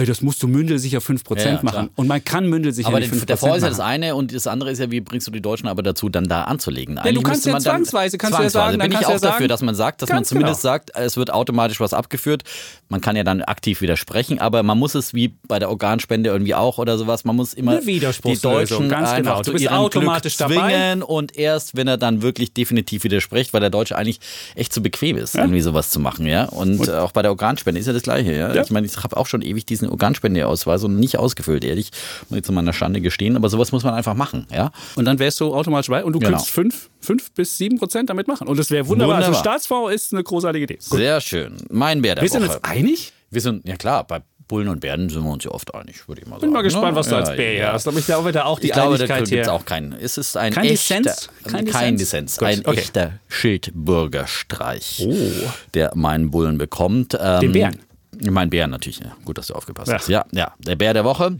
[0.05, 1.63] das musst du mündelsicher 5% ja, machen.
[1.63, 1.89] Klar.
[1.95, 4.71] Und man kann mündelsicher aber 5% der Fonds ist ja das eine und das andere
[4.71, 6.99] ist ja, wie bringst du die Deutschen aber dazu, dann da anzulegen?
[7.03, 8.53] Ja, du kannst ja zwangsweise, kannst zwangsweise.
[8.53, 8.79] du ja sagen.
[8.79, 10.73] Bin ich auch ja dafür, sagen, dass man sagt, dass man zumindest genau.
[10.73, 12.43] sagt, es wird automatisch was abgeführt.
[12.89, 16.53] Man kann ja dann aktiv widersprechen, aber man muss es wie bei der Organspende irgendwie
[16.53, 17.99] auch oder sowas, man muss immer die
[18.39, 19.41] Deutschen ganz genau.
[19.41, 21.05] Du bist automatisch Glück zwingen dabei.
[21.05, 24.19] und erst, wenn er dann wirklich definitiv widerspricht, weil der Deutsche eigentlich
[24.55, 25.41] echt zu bequem ist, ja.
[25.41, 26.45] irgendwie sowas zu machen, ja.
[26.45, 28.53] Und, und, auch bei der Organspende ist ja das Gleiche, ja.
[28.53, 28.61] ja.
[28.61, 31.91] Ich meine, ich habe auch schon ewig diesen Organspende aus war so nicht ausgefüllt, ehrlich.
[32.29, 33.35] Muss ich zu meiner Schande gestehen.
[33.35, 34.71] Aber sowas muss man einfach machen, ja.
[34.95, 36.31] Und dann wärst du automatisch bei und du genau.
[36.31, 38.47] könntest fünf, fünf bis sieben Prozent damit machen.
[38.47, 39.17] Und das wäre wunderbar.
[39.17, 39.29] wunderbar.
[39.29, 40.79] Also Staatsfonds ist eine großartige Idee.
[40.89, 40.99] Gut.
[40.99, 41.57] Sehr schön.
[41.69, 43.13] Mein Bär der Wir sind uns einig?
[43.29, 46.21] Wir sind, ja klar, bei Bullen und Bären sind wir uns ja oft einig, würde
[46.21, 46.47] ich mal sagen.
[46.47, 47.87] Bin mal gespannt, was du als Bär ja, hast.
[47.87, 49.93] Aber ich glaube, da auch die ich glaube, Einigkeit da gibt es auch keinen.
[49.93, 51.29] Es ist ein kein echter, Dissens?
[51.43, 52.39] Kein, kein Dissens.
[52.39, 52.79] Ein okay.
[52.79, 55.49] echter Schildbürgerstreich, oh.
[55.73, 57.17] der meinen Bullen bekommt.
[57.19, 57.79] Ähm, Den Bären?
[58.21, 59.15] Mein Bär natürlich, ja.
[59.25, 60.09] Gut, dass du aufgepasst hast.
[60.09, 60.53] Ja, ja.
[60.59, 61.39] Der Bär der Woche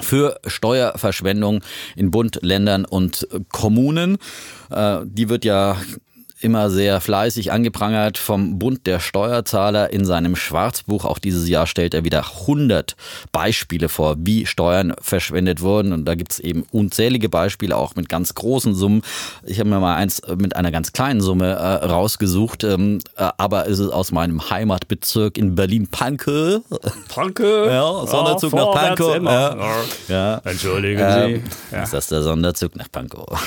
[0.00, 1.62] für Steuerverschwendung
[1.94, 4.18] in Bund, Ländern und Kommunen.
[4.70, 5.76] Äh, die wird ja
[6.40, 11.04] immer sehr fleißig angeprangert vom Bund der Steuerzahler in seinem Schwarzbuch.
[11.04, 12.94] Auch dieses Jahr stellt er wieder 100
[13.32, 15.92] Beispiele vor, wie Steuern verschwendet wurden.
[15.92, 19.02] Und da gibt es eben unzählige Beispiele, auch mit ganz großen Summen.
[19.44, 23.68] Ich habe mir mal eins mit einer ganz kleinen Summe äh, rausgesucht, ähm, äh, aber
[23.68, 26.62] es ist aus meinem Heimatbezirk in Berlin-Pankow.
[27.08, 27.66] Pankow?
[27.76, 29.22] Ja, Sonderzug ja, nach Pankow.
[29.22, 29.56] Ja.
[30.08, 30.40] ja.
[30.44, 31.42] Entschuldigen Sie.
[31.74, 31.82] ja.
[31.82, 33.38] Ist das der Sonderzug nach Pankow?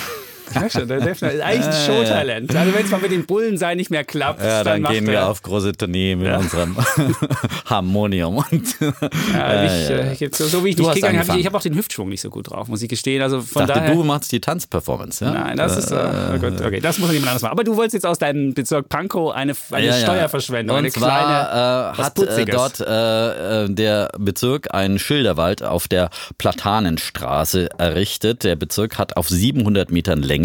[0.53, 2.55] Der Defner ist eigentlich ein Showtalent.
[2.55, 5.07] Also wenn es mal mit den Bullen sein nicht mehr klappt, ja, dann, dann gehen
[5.07, 6.37] wir auf große Tournee mit ja.
[6.37, 6.77] unserem
[7.65, 8.37] Harmonium.
[8.37, 8.79] Und
[9.33, 11.57] ja, ich, äh, jetzt, so, so, wie ich du nicht gegangen habe, ich, ich habe
[11.57, 13.21] auch den Hüftschwung nicht so gut drauf, muss ich gestehen.
[13.21, 15.31] Also von ich dachte, daher, du machst die Tanzperformance, ja?
[15.31, 17.51] Nein, das ist, äh, oh Gott, okay, das muss jemand anderes machen.
[17.51, 21.95] Aber du wolltest jetzt aus deinem Bezirk Pankow eine, eine Steuerverschwendung, und eine zwar, kleine,
[21.97, 28.43] äh, hat äh, dort äh, äh, der Bezirk einen Schilderwald auf der Platanenstraße errichtet.
[28.43, 30.38] Der Bezirk hat auf 700 Metern Länge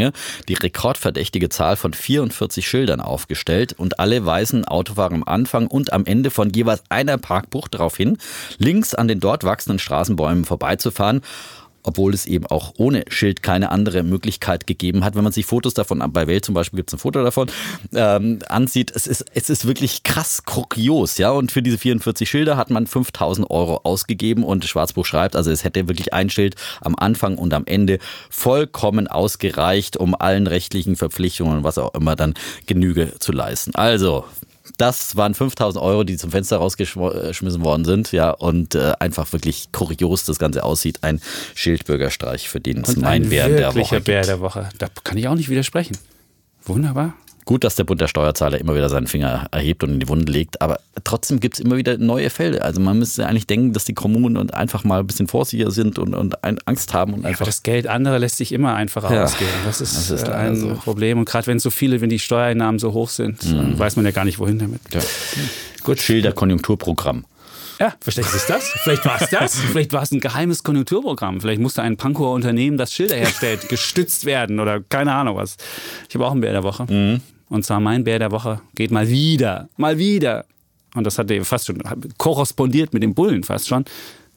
[0.49, 6.07] die rekordverdächtige Zahl von 44 Schildern aufgestellt und alle weisen Autofahrer am Anfang und am
[6.07, 8.19] Ende von jeweils einer Parkbucht darauf hin,
[8.59, 11.23] links an den dort wachsenden Straßenbäumen vorbeizufahren
[11.85, 15.15] obwohl es eben auch ohne Schild keine andere Möglichkeit gegeben hat.
[15.15, 17.49] Wenn man sich Fotos davon, bei Welt zum Beispiel gibt es ein Foto davon,
[17.95, 21.31] ähm, ansieht, es ist, es ist wirklich krass kurios, ja.
[21.31, 25.63] Und für diese 44 Schilder hat man 5000 Euro ausgegeben und Schwarzbuch schreibt, also es
[25.63, 27.99] hätte wirklich ein Schild am Anfang und am Ende
[28.31, 32.35] vollkommen ausgereicht, um allen rechtlichen Verpflichtungen was auch immer dann
[32.67, 33.75] Genüge zu leisten.
[33.75, 34.25] Also,
[34.77, 38.13] das waren 5000 Euro, die zum Fenster rausgeschmissen worden sind.
[38.13, 40.99] Ja, und äh, einfach wirklich kurios das Ganze aussieht.
[41.03, 41.21] Ein
[41.55, 44.69] Schildbürgerstreich, für den es mein Bär der Woche Bär der Woche.
[44.79, 45.97] Da kann ich auch nicht widersprechen.
[46.65, 47.15] Wunderbar.
[47.45, 50.33] Gut, dass der Bund der Steuerzahler immer wieder seinen Finger erhebt und in die Wunde
[50.33, 52.63] legt, aber trotzdem gibt es immer wieder neue Fälle.
[52.63, 56.15] Also man müsste eigentlich denken, dass die Kommunen einfach mal ein bisschen vorsichtiger sind und,
[56.15, 57.13] und Angst haben.
[57.13, 59.51] Und ja, einfach das Geld anderer lässt sich immer einfacher ja, ausgeben.
[59.67, 61.19] Das ist, das ist ein also Problem.
[61.19, 63.79] Und gerade wenn so viele, wenn die Steuereinnahmen so hoch sind, mhm.
[63.79, 64.81] weiß man ja gar nicht, wohin damit.
[64.93, 65.01] Ja.
[65.83, 66.01] Gut.
[66.01, 67.27] Schilder Konjunkturprogramm.
[67.79, 68.69] Ja, vielleicht ist das.
[68.83, 69.59] Vielleicht war es das.
[69.73, 71.41] Vielleicht war es ein geheimes Konjunkturprogramm.
[71.41, 75.57] Vielleicht musste ein Pankower Unternehmen, das Schilder herstellt, gestützt werden oder keine Ahnung was.
[76.09, 76.87] Ich habe auch einen Bär der Woche.
[76.89, 77.21] Mhm.
[77.49, 80.45] Und zwar mein Bär der Woche geht mal wieder, mal wieder.
[80.95, 81.83] Und das hat er fast schon
[82.19, 83.85] korrespondiert mit dem Bullen fast schon.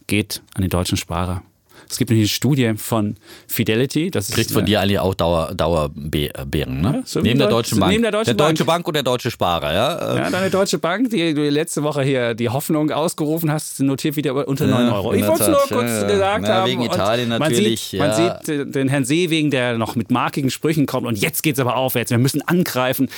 [0.08, 1.44] Geht an den deutschen Sparer.
[1.90, 3.16] Es gibt nämlich eine Studie von
[3.48, 4.12] Fidelity.
[4.12, 6.94] Das Kriegt ist von dir eigentlich auch Dauer, Dauerbären, ne?
[6.98, 7.92] Ja, so neben der Deutsch- Deutschen Bank.
[7.92, 8.78] neben der Deutschen Deutsche Bank.
[8.84, 10.16] Bank und der Deutsche Sparer, ja?
[10.18, 14.48] Ja, deine Deutsche Bank, die du letzte Woche hier die Hoffnung ausgerufen hast, notiert wieder
[14.48, 15.14] unter Ja, 9 Euro.
[15.14, 16.70] Ich der wollte es nur kurz ja, gesagt Ja, haben.
[16.70, 18.14] wegen Italien man natürlich, Sieht, Man
[18.46, 21.76] sieht den Herrn Seewegen, der noch mit markigen Sprüchen kommt und jetzt geht es aber
[21.76, 22.12] aufwärts.
[22.12, 23.10] Wir müssen angreifen.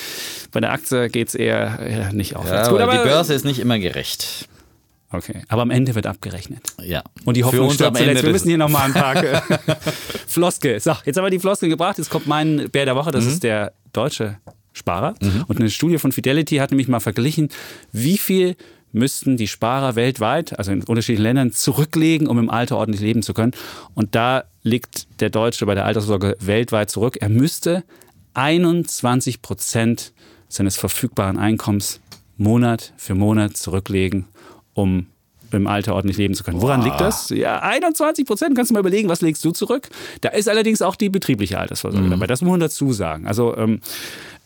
[0.52, 2.70] Bei der Aktie geht es eher, nicht aufwärts.
[2.70, 4.48] aber die Börse ist nicht immer gerecht.
[5.12, 6.62] Okay, aber am Ende wird abgerechnet.
[6.84, 7.04] Ja.
[7.26, 8.10] Und die Hoffnung stirbt am zuletzt.
[8.10, 9.16] Ende Wir müssen hier nochmal ein paar
[10.28, 10.80] Floskel.
[10.80, 11.98] So, jetzt haben wir die Floskel gebracht.
[11.98, 13.10] Jetzt kommt mein Bär der Woche.
[13.10, 13.14] Mhm.
[13.14, 14.38] Das ist der deutsche
[14.74, 15.16] Sparer.
[15.48, 17.50] Und eine Studie von Fidelity hat nämlich mal verglichen,
[17.92, 18.56] wie viel
[18.92, 23.34] müssten die Sparer weltweit, also in unterschiedlichen Ländern, zurücklegen, um im Alter ordentlich leben zu
[23.34, 23.54] können.
[23.94, 27.18] Und da liegt der Deutsche bei der Altersvorsorge weltweit zurück.
[27.20, 27.84] Er müsste
[28.34, 30.14] 21 Prozent
[30.48, 32.00] seines verfügbaren Einkommens
[32.38, 34.26] Monat für Monat zurücklegen,
[34.82, 35.08] um
[35.52, 36.62] im Alter ordentlich leben zu können.
[36.62, 37.30] Woran liegt das?
[37.30, 38.56] Ja, 21 Prozent.
[38.56, 39.90] Kannst du mal überlegen, was legst du zurück?
[40.22, 42.28] Da ist allerdings auch die betriebliche Altersvorsorge dabei.
[42.28, 43.26] Das muss man dazu sagen.
[43.26, 43.80] Also ähm,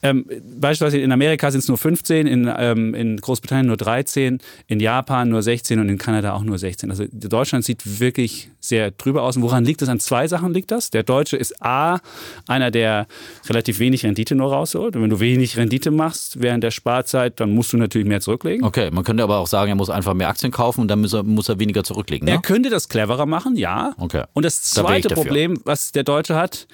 [0.04, 0.26] ähm,
[0.60, 5.30] beispielsweise in Amerika sind es nur 15, in, ähm, in Großbritannien nur 13, in Japan
[5.30, 6.92] nur 16 und in Kanada auch nur 16.
[6.92, 9.36] Also Deutschland sieht wirklich sehr drüber aus.
[9.38, 9.90] Und woran liegt das?
[9.90, 10.90] An zwei Sachen liegt das.
[10.90, 12.00] Der Deutsche ist A,
[12.48, 13.08] einer, der
[13.50, 14.96] relativ wenig Rendite nur rausholt.
[14.96, 18.66] Und wenn du wenig Rendite machst während der Sparzeit, dann musst du natürlich mehr zurücklegen.
[18.66, 21.14] Okay, man könnte aber auch sagen, er muss einfach mehr Aktien kaufen und dann muss
[21.14, 22.28] er, muss er weniger zurücklegen.
[22.28, 22.42] Er Ne?
[22.42, 23.94] könnte das cleverer machen, ja.
[23.98, 24.24] Okay.
[24.34, 25.14] Und das zweite.
[25.14, 26.68] Problem, was der Deutsche hat,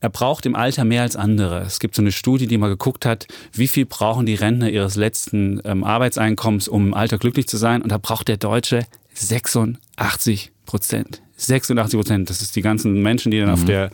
[0.00, 1.62] er braucht im Alter mehr als andere.
[1.62, 4.96] Es gibt so eine Studie, die mal geguckt hat, wie viel brauchen die Rentner ihres
[4.96, 7.82] letzten ähm, Arbeitseinkommens, um im Alter glücklich zu sein.
[7.82, 11.22] Und da braucht der Deutsche 86 Prozent.
[11.36, 12.30] 86 Prozent.
[12.30, 13.90] Das ist die ganzen Menschen, die dann auf der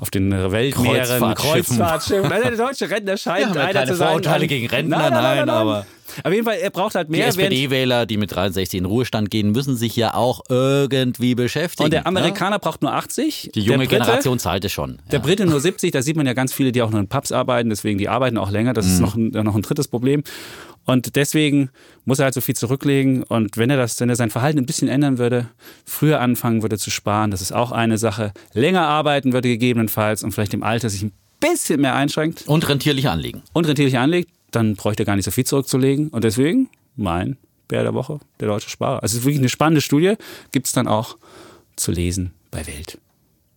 [0.00, 1.76] auf den Weltmeeren, Kreuzfahrtschiffen.
[1.78, 2.28] Kreuzfahrtschiffen.
[2.28, 4.08] Nein, der deutsche Rentner scheint ja einer keine zu sein.
[4.08, 5.86] Vorurteile gegen Rentner, nein, aber-
[6.22, 7.20] Auf jeden Fall, er braucht halt Die mehr.
[7.26, 11.84] während- SPD-Wähler, die mit 63 in Ruhestand gehen, müssen sich ja auch irgendwie beschäftigen.
[11.86, 12.06] und der ne?
[12.06, 13.50] Amerikaner braucht nur 80.
[13.54, 14.98] Die junge der Brite, Generation zahlt es schon.
[15.10, 15.24] Der Ja.
[15.24, 17.70] Brite nur 70, da sieht man ja ganz viele, die auch noch in Pubs arbeiten,
[17.70, 18.74] deswegen die arbeiten auch länger.
[18.74, 19.04] Das ist Mhm.
[19.04, 20.22] noch ein, noch ein drittes Problem.
[20.86, 21.70] Und deswegen
[22.04, 23.22] muss er halt so viel zurücklegen.
[23.22, 25.48] Und wenn er das, wenn er sein Verhalten ein bisschen ändern würde,
[25.84, 28.32] früher anfangen würde zu sparen, das ist auch eine Sache.
[28.52, 33.08] Länger arbeiten würde gegebenenfalls und vielleicht im Alter sich ein bisschen mehr einschränkt Und rentierlich
[33.08, 33.42] anlegen.
[33.52, 36.08] und rentierlich anlegt, dann bräuchte er gar nicht so viel zurückzulegen.
[36.08, 37.36] Und deswegen mein
[37.68, 39.02] Bär der Woche, der deutsche Sparer.
[39.02, 40.14] Also es ist wirklich eine spannende Studie,
[40.52, 41.16] gibt es dann auch
[41.76, 42.98] zu lesen bei Welt.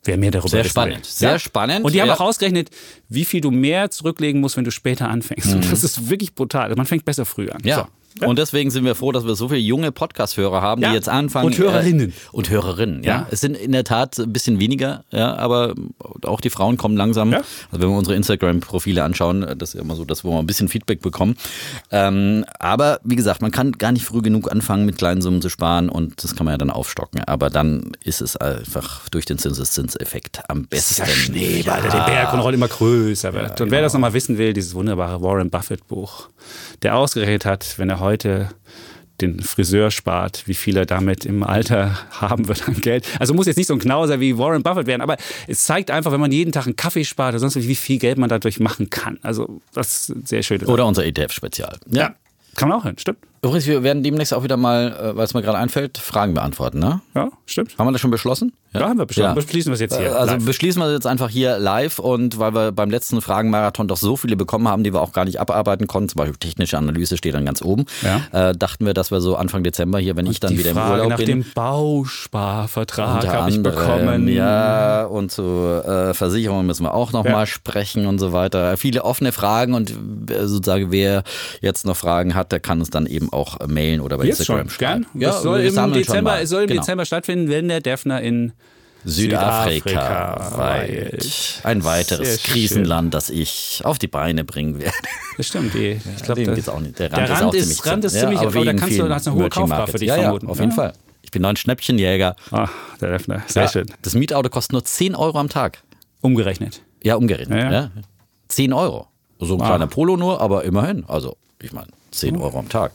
[0.04, 0.98] Wer mehr darüber Sehr wissen spannend.
[0.98, 1.04] will.
[1.06, 1.84] Sehr spannend.
[1.86, 2.16] Und die haben Ja.
[2.16, 2.70] auch ausgerechnet,
[3.10, 5.54] wie viel du mehr zurücklegen musst, wenn du später anfängst.
[5.54, 6.64] Und das ist wirklich brutal.
[6.66, 7.60] Also man fängt besser früh an.
[7.62, 7.68] Mhm.
[7.68, 7.76] Ja.
[7.78, 7.88] So.
[8.26, 10.90] Und deswegen sind wir froh, dass wir so viele junge Podcast-Hörer haben, Ja.
[10.90, 11.48] die jetzt anfangen.
[11.48, 12.10] Und Hörerinnen.
[12.10, 13.10] Äh, und Hörerinnen, ja.
[13.18, 13.28] Ja.
[13.32, 15.74] Es sind in der Tat ein bisschen weniger, ja, aber
[16.24, 17.34] auch die Frauen kommen langsam.
[17.34, 20.48] Also wenn wir unsere Instagram-Profile anschauen, das ist ja immer so, dass wir mal ein
[20.48, 21.36] bisschen Feedback bekommen.
[21.92, 25.50] Ähm, aber wie gesagt, man kann gar nicht früh genug anfangen, mit kleinen Summen zu
[25.50, 27.24] sparen und das kann man ja dann aufstocken.
[27.26, 31.04] Aber dann ist es einfach durch den Zinseszinseffekt am besten.
[31.04, 33.62] Der Schneeball, der den Berg und immer größer wird.
[33.62, 36.30] und wer das nochmal wissen will, dieses wunderbare Warren Buffett Buch,
[36.82, 38.07] der ausgerechnet hat, wenn er heute
[39.22, 43.06] den Friseur spart, wie viel er damit im Alter haben wird an Geld.
[43.20, 45.18] Also muss jetzt nicht so ein Knauser wie Warren Buffett werden, aber
[45.48, 48.18] es zeigt einfach, wenn man jeden Tag einen Kaffee spart oder sonst wie viel Geld
[48.18, 49.20] man dadurch machen kann.
[49.24, 50.64] Also das ist sehr schön.
[50.66, 51.78] Oder unser ETF-Spezial.
[51.90, 52.16] ja,
[52.56, 53.20] kann man auch hin, stimmt.
[53.48, 56.80] Übrigens, wir werden demnächst auch wieder mal, äh, weil es mir gerade einfällt, Fragen beantworten,
[56.80, 57.02] ne?
[57.16, 57.78] Ja, stimmt.
[57.78, 58.54] Haben wir das schon beschlossen?
[58.74, 59.34] Ja, haben wir beschlossen.
[59.36, 60.46] Beschließen wir es jetzt hier, Also live.
[60.46, 64.18] beschließen wir es jetzt einfach hier live und weil wir beim letzten Fragenmarathon doch so
[64.18, 67.34] viele bekommen haben, die wir auch gar nicht abarbeiten konnten, zum Beispiel technische Analyse steht
[67.34, 68.50] dann ganz oben, Ja.
[68.50, 70.92] äh, dachten wir, dass wir so Anfang Dezember hier, wenn ich dann wieder Frage im
[70.92, 74.28] Urlaub nach bin, dem Bausparvertrag habe ich bekommen.
[74.28, 77.32] Ja, und zu äh, Versicherungen müssen wir auch noch Ja.
[77.32, 78.78] mal sprechen und so weiter.
[78.78, 79.92] Viele offene Fragen und
[80.30, 81.24] äh, sozusagen wer
[81.62, 84.40] jetzt noch Fragen hat, der kann uns dann eben auch äh, mailen oder bei Jetzt
[84.40, 85.04] Instagram schon, gern.
[85.04, 85.20] schreiben.
[85.22, 86.82] das soll im, Dezember, soll im Genau.
[86.82, 88.54] Dezember stattfinden, wenn der Defner in
[89.06, 91.62] Südafrika, Südafrika weilt.
[91.64, 92.44] Ein weiteres.
[92.44, 94.96] Krisenland, das ich auf die Beine bringen werde.
[95.38, 95.74] Das stimmt.
[95.74, 97.00] Die, ich glaube, Dem der, auch nicht.
[97.00, 99.16] Der der Rand, Rand ist auch Rand ist ziemlich- aber da wegen kannst du- da
[99.16, 100.46] hast eine hohe Kaufkraft für dich ja, vermuten.
[100.48, 100.76] Ja, auf jeden Ja.
[100.76, 100.94] Fall.
[101.22, 102.36] Ich bin ein Schnäppchenjäger.
[102.52, 102.68] Ah,
[103.00, 103.44] der Defner.
[103.48, 103.86] Sehr Ja, schön.
[104.02, 105.84] Das Mietauto kostet nur 10 Euro am Tag.
[106.22, 106.82] Umgerechnet.
[107.04, 107.58] Ja, umgerechnet.
[107.60, 107.92] Ja, Ja, ja.
[108.48, 109.08] 10 Euro.
[109.40, 109.68] So ein Ah.
[109.68, 111.06] kleiner Polo nur, aber immerhin.
[111.08, 112.92] Also, ich meine, 10 Euro am Tag.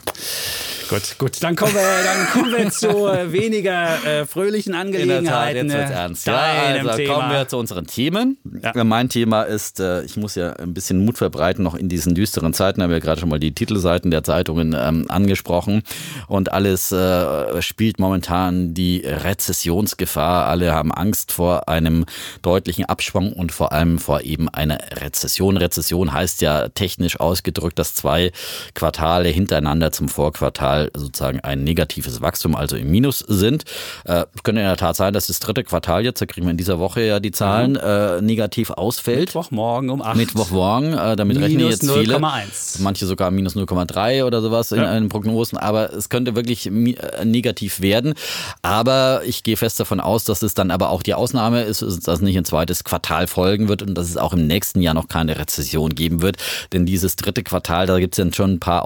[0.92, 1.42] Gut, gut.
[1.42, 5.60] Dann kommen wir, dann kommen wir zu äh, weniger äh, fröhlichen Angelegenheiten.
[5.60, 6.26] In der Tat, jetzt wird's ernst.
[6.26, 7.14] Ja, also Thema.
[7.14, 8.36] kommen wir zu unseren Themen.
[8.62, 8.84] Ja.
[8.84, 12.52] Mein Thema ist, äh, ich muss ja ein bisschen Mut verbreiten, noch in diesen düsteren
[12.52, 15.82] Zeiten, haben wir gerade schon mal die Titelseiten der Zeitungen ähm, angesprochen.
[16.28, 20.46] Und alles äh, spielt momentan die Rezessionsgefahr.
[20.46, 22.04] Alle haben Angst vor einem
[22.42, 25.56] deutlichen Abschwung und vor allem vor eben einer Rezession.
[25.56, 28.30] Rezession heißt ja technisch ausgedrückt, dass zwei
[28.74, 33.64] Quartale hintereinander zum Vorquartal sozusagen ein negatives Wachstum, also im Minus sind.
[34.04, 36.56] Äh, könnte in der Tat sein, dass das dritte Quartal jetzt, da kriegen wir in
[36.56, 39.20] dieser Woche ja die Zahlen, äh, negativ ausfällt.
[39.20, 40.16] Mittwochmorgen um 8.
[40.16, 42.16] Mittwochmorgen, äh, damit rechnen Minus jetzt viele.
[42.16, 42.80] 0,1.
[42.82, 44.96] Manche sogar minus 0,3 oder sowas in, Ja.
[44.96, 48.14] in Prognosen, aber es könnte wirklich äh, negativ werden.
[48.62, 52.06] Aber ich gehe fest davon aus, dass es dann aber auch die Ausnahme ist, dass
[52.06, 55.08] es nicht ein zweites Quartal folgen wird und dass es auch im nächsten Jahr noch
[55.08, 56.36] keine Rezession geben wird.
[56.72, 58.82] Denn dieses dritte Quartal, da gibt es dann schon ein paar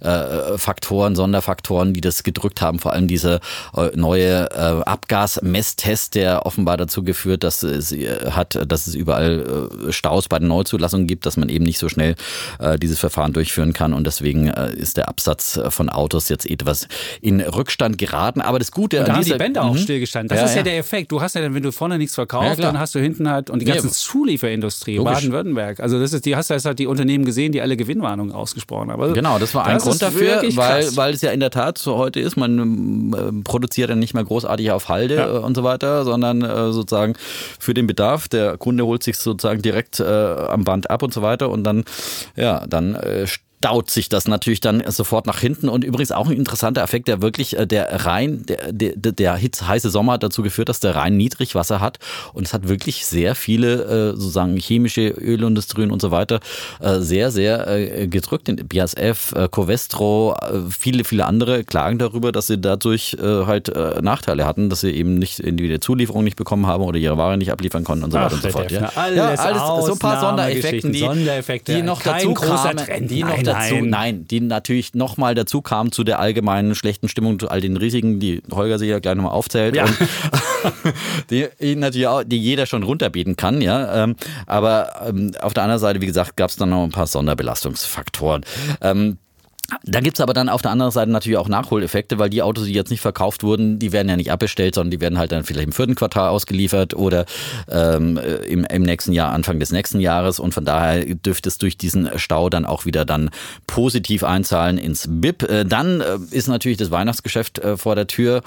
[0.00, 2.78] Ausnahmefaktoren, Sonderfaktoren, die das gedrückt haben.
[2.78, 3.40] Vor allem dieser
[3.76, 9.68] äh, neue äh, Abgasmesstest, der offenbar dazu geführt, dass es äh, hat, dass es überall
[9.90, 12.14] Staus bei den Neuzulassungen gibt, dass man eben nicht so schnell
[12.80, 13.92] dieses Verfahren durchführen kann.
[13.92, 16.88] Und deswegen ist der Absatz von Autos jetzt etwas
[17.20, 18.40] in Rückstand geraten.
[18.40, 19.78] Aber das Gute Da an haben die dieser Bänder auch Mhm.
[19.78, 20.28] stillgestanden.
[20.28, 20.62] Das Ja, ist ja, ja.
[20.64, 21.12] der Effekt.
[21.12, 22.72] Du hast ja dann, wenn du vorne nichts Ja, verkaufst, klar.
[22.72, 24.98] dann hast du hinten halt und die Ja, ganze Zulieferindustrie.
[24.98, 25.80] Baden-Württemberg.
[25.80, 28.90] Also das ist, die hast du jetzt halt die Unternehmen gesehen, die alle Gewinnwarnungen ausgesprochen
[28.90, 29.00] haben.
[29.00, 30.96] Also Genau, das war ein das Grund dafür, weil.
[31.00, 32.36] Weil es ja in der Tat so heute ist.
[32.36, 35.26] Man ähm, produziert dann nicht mehr großartig auf Halde Ja.
[35.34, 37.14] äh, und so weiter, sondern äh, sozusagen
[37.58, 38.28] für den Bedarf.
[38.28, 41.84] Der Kunde holt sich sozusagen direkt äh, am Band ab und so weiter und dann,
[42.36, 43.26] ja, dann äh,
[43.60, 45.68] staut sich das natürlich dann sofort nach hinten.
[45.68, 49.68] Und übrigens auch ein interessanter Effekt, der wirklich, äh, der Rhein, der, der, der Hitze,
[49.68, 51.98] heiße Sommer hat dazu geführt, dass der Rhein Niedrigwasser hat.
[52.32, 56.40] Und es hat wirklich sehr viele, äh, sozusagen chemische Ölindustrien und so weiter,
[56.80, 58.48] äh, sehr, sehr gedrückt.
[58.48, 60.36] Den BASF, Covestro,
[60.70, 65.42] viele, viele andere klagen darüber, dass sie dadurch halt Nachteile hatten, dass sie eben nicht
[65.44, 68.34] die Zulieferung nicht bekommen haben oder ihre Ware nicht abliefern konnten und so Ach, weiter
[68.34, 68.70] und so fort.
[68.70, 68.92] Ja.
[68.94, 72.86] Alles ja, alles so ein paar Sondereffekten, die, Sondereffekte, die noch kein dazu großer kamen,
[72.86, 73.10] Trend.
[73.10, 74.26] die noch dazu, nein.
[74.26, 78.42] die natürlich nochmal dazu kamen zu der allgemeinen schlechten Stimmung, zu all den Risiken, die
[78.52, 79.76] Holger sich ja gleich nochmal aufzählt.
[79.76, 79.86] Ja.
[81.30, 84.04] Die natürlich auch, die jeder schon runterbeten kann, ja.
[84.04, 87.06] Ähm, aber ähm, auf der anderen Seite, wie gesagt, gab es dann noch ein paar
[87.06, 88.44] Sonderbelastungsfaktoren.
[88.82, 89.16] Ähm,
[89.84, 92.72] da gibt's aber dann auf der anderen Seite natürlich auch Nachholeffekte, weil die Autos, die
[92.72, 95.66] jetzt nicht verkauft wurden, die werden ja nicht abbestellt, sondern die werden halt dann vielleicht
[95.66, 97.24] im vierten Quartal ausgeliefert oder
[97.70, 100.40] ähm, im, im nächsten Jahr, Anfang des nächsten Jahres.
[100.40, 103.30] Und von daher dürfte es durch diesen Stau dann auch wieder dann
[103.66, 105.42] positiv einzahlen ins BIP.
[105.44, 108.42] Äh, dann äh, ist natürlich das Weihnachtsgeschäft äh, vor der Tür.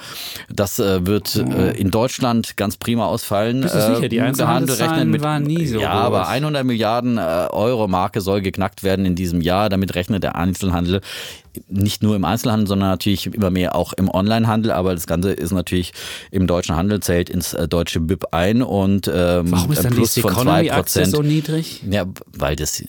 [0.49, 3.61] Das äh, wird äh, in Deutschland ganz prima ausfallen.
[3.61, 4.09] Bist du sicher?
[4.09, 8.21] Die Äh, Einzelhandelszahlen rechnen mit- waren nie so Ja, aber 100 Milliarden äh, Euro Marke
[8.21, 9.69] soll geknackt werden in diesem Jahr.
[9.69, 11.01] Damit rechnet der Einzelhandel
[11.67, 14.71] nicht nur im Einzelhandel, sondern natürlich immer mehr auch im Onlinehandel.
[14.71, 15.93] Aber das Ganze ist natürlich
[16.31, 20.13] im deutschen Handel zählt ins äh, deutsche BIP ein und ähm, Warum ist dann Plus
[20.13, 21.05] die von Economy-Aktie 2%.
[21.09, 21.83] so niedrig?
[21.89, 22.83] Ja, weil das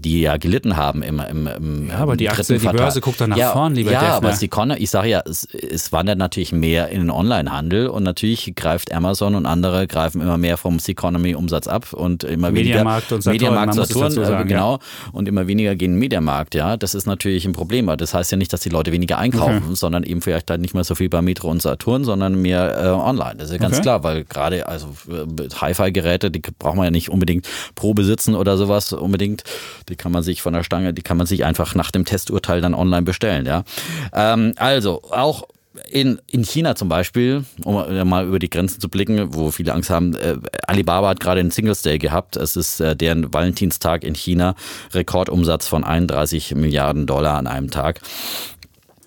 [0.00, 2.80] die ja gelitten haben im, im, im Ja, aber die Aktie, die Quartal.
[2.80, 4.14] Börse guckt doch nach ja, vorn, lieber Ja, Defner.
[4.16, 7.88] aber es, die Conne, ich sage ja, es, es wandert natürlich mehr in den Onlinehandel
[7.88, 13.10] und natürlich greift Amazon und andere greifen immer mehr vom Economy-Umsatz ab und immer Mediamarkt
[13.10, 14.78] weniger und Saturn, Mediamarkt, Saturn, äh, sagen, genau,
[15.12, 16.76] und immer weniger gehen in Mediamarkt, ja.
[16.76, 17.86] Das ist natürlich ein Problem.
[17.96, 20.84] Das heißt ja nicht, dass die Leute weniger einkaufen, sondern eben vielleicht dann nicht mehr
[20.84, 23.36] so viel bei Metro und Saturn, sondern mehr äh, online.
[23.38, 23.82] Das ist ja ganz Okay.
[23.82, 28.56] klar, weil gerade also äh, Hi-Fi-Geräte, die braucht man ja nicht unbedingt pro besitzen oder
[28.56, 29.44] sowas unbedingt.
[29.88, 32.60] Die kann man sich von der Stange, die kann man sich einfach nach dem Testurteil
[32.60, 33.64] dann online bestellen, ja.
[34.12, 35.44] Ähm, also auch
[35.90, 39.90] in, in China zum Beispiel, um mal über die Grenzen zu blicken, wo viele Angst
[39.90, 42.36] haben, äh, Alibaba hat gerade einen Singles Day gehabt.
[42.36, 44.54] Es ist äh, deren Valentinstag in China.
[44.92, 48.00] Rekordumsatz von 31 Milliarden Dollar an einem Tag.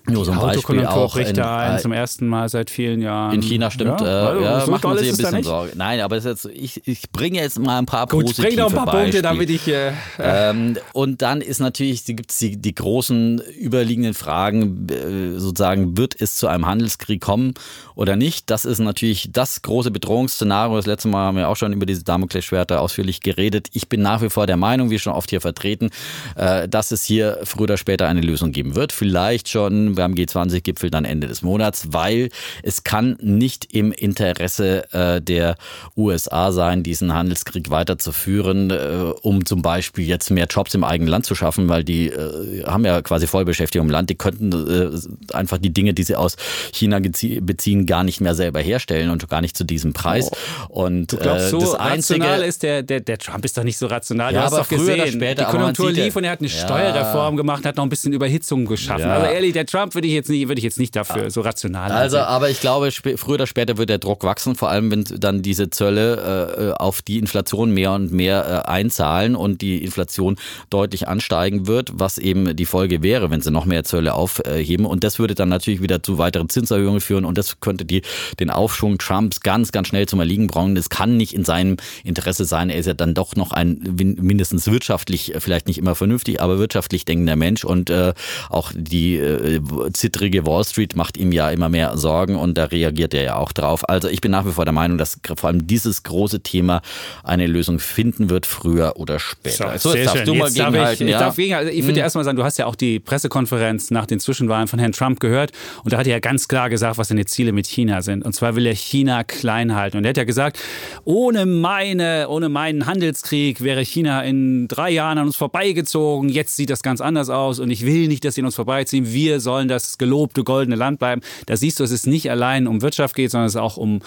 [0.06, 0.38] Nur so ein
[0.86, 3.34] auch bricht da ein äh, zum ersten Mal seit vielen Jahren.
[3.34, 5.44] in China stimmt, Ja, ja, also, äh, ja so macht man sich ein bisschen nicht.
[5.44, 5.72] Sorge.
[5.76, 8.74] Nein, aber jetzt, ich, ich bringe jetzt mal ein paar Gut, positive bring doch ein
[8.74, 9.04] paar Beispiele.
[9.04, 9.68] Punkte, damit ich.
[9.68, 15.96] Äh, Ähm, und dann ist natürlich, gibt es die, die großen überliegenden Fragen, äh, sozusagen,
[15.96, 17.54] wird es zu einem Handelskrieg kommen
[17.94, 18.50] oder nicht?
[18.50, 20.76] Das ist natürlich das große Bedrohungsszenario.
[20.76, 23.68] Das letzte Mal haben wir auch schon über diese Damoklesschwerter ausführlich geredet.
[23.72, 25.90] Ich bin nach wie vor der Meinung, wie schon oft hier vertreten,
[26.36, 28.92] äh, dass es hier früher oder später eine Lösung geben wird.
[28.92, 32.28] Vielleicht schon beim G20-Gipfel dann Ende des Monats, weil
[32.62, 35.56] es kann nicht im Interesse äh, der
[35.96, 41.26] USA sein, diesen Handelskrieg weiterzuführen, äh, um zum Beispiel jetzt mehr Jobs im eigenen Land
[41.26, 44.10] zu schaffen, weil die äh, haben ja quasi Vollbeschäftigung im Land.
[44.10, 46.36] Die könnten äh, einfach die Dinge, die sie aus
[46.72, 50.30] China beziehen, gar nicht mehr selber herstellen und gar nicht zu diesem Preis.
[50.68, 51.16] Und Oh.
[51.16, 53.86] du glaubst, äh, so das einzige ist der, der, der Trump ist doch nicht so
[53.86, 54.32] rational.
[54.32, 56.40] Ja, du hast aber doch früher oder gesehen, später, die Konjunktur lief und er hat
[56.40, 56.54] eine Ja.
[56.64, 59.00] Steuerreform gemacht, hat noch ein bisschen Überhitzung geschaffen.
[59.06, 59.14] Ja.
[59.14, 61.40] Also ehrlich, der Trump Trump würde ich jetzt nicht, würde ich jetzt nicht dafür so
[61.40, 61.90] rational.
[61.90, 65.42] Also, aber ich glaube, früher oder später wird der Druck wachsen, vor allem wenn dann
[65.42, 70.36] diese Zölle äh, auf die Inflation mehr und mehr äh, einzahlen und die Inflation
[70.70, 74.86] deutlich ansteigen wird, was eben die Folge wäre, wenn sie noch mehr Zölle aufheben.
[74.86, 78.02] Und das würde dann natürlich wieder zu weiteren Zinserhöhungen führen und das könnte die,
[78.38, 80.76] den Aufschwung Trumps ganz, ganz schnell zum Erliegen bringen.
[80.76, 82.70] Das kann nicht in seinem Interesse sein.
[82.70, 87.04] Er ist ja dann doch noch ein mindestens wirtschaftlich, vielleicht nicht immer vernünftig, aber wirtschaftlich
[87.04, 88.14] denkender Mensch und äh,
[88.48, 89.60] auch die äh,
[89.92, 93.52] zittrige Wall Street macht ihm ja immer mehr Sorgen und da reagiert er ja auch
[93.52, 93.88] drauf.
[93.88, 96.82] Also ich bin nach wie vor der Meinung, dass vor allem dieses große Thema
[97.22, 99.78] eine Lösung finden wird, früher oder später.
[99.78, 100.26] So, so jetzt darfst schön.
[100.26, 101.06] du mal jetzt gegenhalten.
[101.06, 101.18] Ich, ja?
[101.18, 102.04] darf gegen, also ich würde hm.
[102.04, 105.20] erst mal sagen, du hast ja auch die Pressekonferenz nach den Zwischenwahlen von Herrn Trump
[105.20, 105.52] gehört
[105.84, 108.24] und da hat er ja ganz klar gesagt, was seine Ziele mit China sind.
[108.24, 109.96] Und zwar will er China klein halten.
[109.98, 110.58] Und er hat ja gesagt,
[111.04, 116.28] ohne meine, ohne meinen Handelskrieg wäre China in drei Jahren an uns vorbeigezogen.
[116.28, 119.12] Jetzt sieht das ganz anders aus und ich will nicht, dass sie an uns vorbeiziehen.
[119.12, 121.22] Wir sollen das gelobte goldene Land bleiben.
[121.46, 124.00] Da siehst du, dass es nicht allein um Wirtschaft geht, sondern es auch um,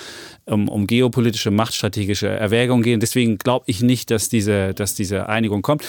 [0.45, 3.01] um, um geopolitische, machtstrategische Erwägungen geht.
[3.01, 5.83] Deswegen glaube ich nicht, dass diese, dass diese Einigung kommt.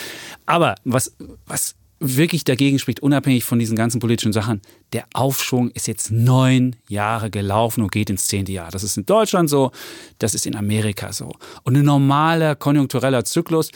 [0.47, 1.13] Aber was,
[1.47, 4.61] was wirklich dagegen spricht, unabhängig von diesen ganzen politischen Sachen,
[4.93, 8.71] der Aufschwung ist jetzt neun Jahre gelaufen und geht ins zehnte Jahr.
[8.71, 9.71] Das ist in Deutschland so,
[10.19, 11.33] das ist in Amerika so.
[11.63, 13.71] Und ein normaler konjunktureller Zyklus,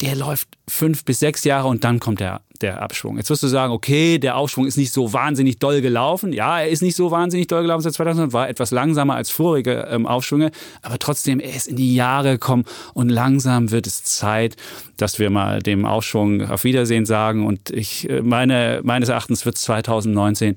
[0.00, 3.16] der läuft fünf bis sechs Jahre und dann kommt der der Abschwung.
[3.16, 6.32] Jetzt wirst du sagen, okay, der Aufschwung ist nicht so wahnsinnig doll gelaufen.
[6.32, 9.88] Ja, er ist nicht so wahnsinnig doll gelaufen seit 2000, war etwas langsamer als vorige
[9.90, 10.50] ähm, Aufschwünge,
[10.82, 14.56] aber trotzdem, er ist in die Jahre gekommen und langsam wird es Zeit,
[14.96, 19.56] dass wir mal dem Aufschwung auf Wiedersehen sagen und ich äh, meine, meines Erachtens wird
[19.56, 20.54] es 2019,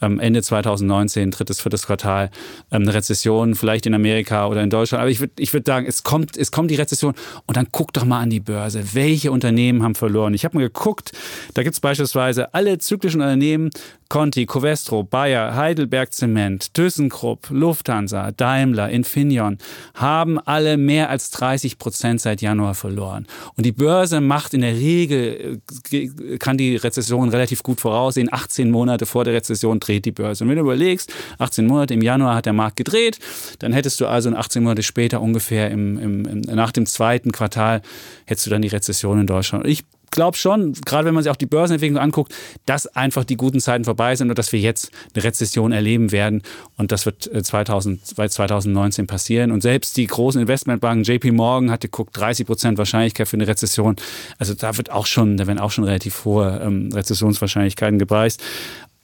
[0.00, 2.30] ähm, Ende 2019, drittes, viertes Quartal,
[2.70, 5.86] ähm, eine Rezession, vielleicht in Amerika oder in Deutschland, aber ich würde ich würd sagen,
[5.86, 7.14] es kommt, es kommt die Rezession
[7.46, 8.94] und dann guck doch mal an die Börse.
[8.94, 10.34] Welche Unternehmen haben verloren?
[10.34, 11.12] Ich habe mal geguckt,
[11.54, 13.70] da gibt es beispielsweise alle zyklischen Unternehmen,
[14.08, 19.58] Conti, Covestro, Bayer, Heidelberg Zement, ThyssenKrupp, Lufthansa, Daimler, Infineon,
[19.94, 23.26] haben alle mehr als 30 Prozent seit Januar verloren.
[23.56, 28.32] Und die Börse macht in der Regel, äh, kann die Rezession relativ gut voraussehen.
[28.32, 30.44] 18 Monate vor der Rezession dreht die Börse.
[30.44, 33.18] Und wenn du überlegst, 18 Monate im Januar hat der Markt gedreht,
[33.58, 37.82] dann hättest du also 18 Monate später ungefähr im, im, im nach dem zweiten Quartal
[38.24, 39.64] hättest du dann die Rezession in Deutschland.
[39.64, 42.34] Und ich glaube schon, gerade wenn man sich auch die Börsenentwicklung anguckt,
[42.66, 46.42] dass einfach die guten Zeiten vorbei sind und dass wir jetzt eine Rezession erleben werden.
[46.76, 49.50] Und das wird 2000, äh, 2019 passieren.
[49.50, 53.96] Und selbst die großen Investmentbanken, JP Morgan hat geguckt, 30 Prozent Wahrscheinlichkeit für eine Rezession.
[54.38, 58.42] Also da wird auch schon, da werden auch schon relativ hohe ähm, Rezessionswahrscheinlichkeiten gepreist.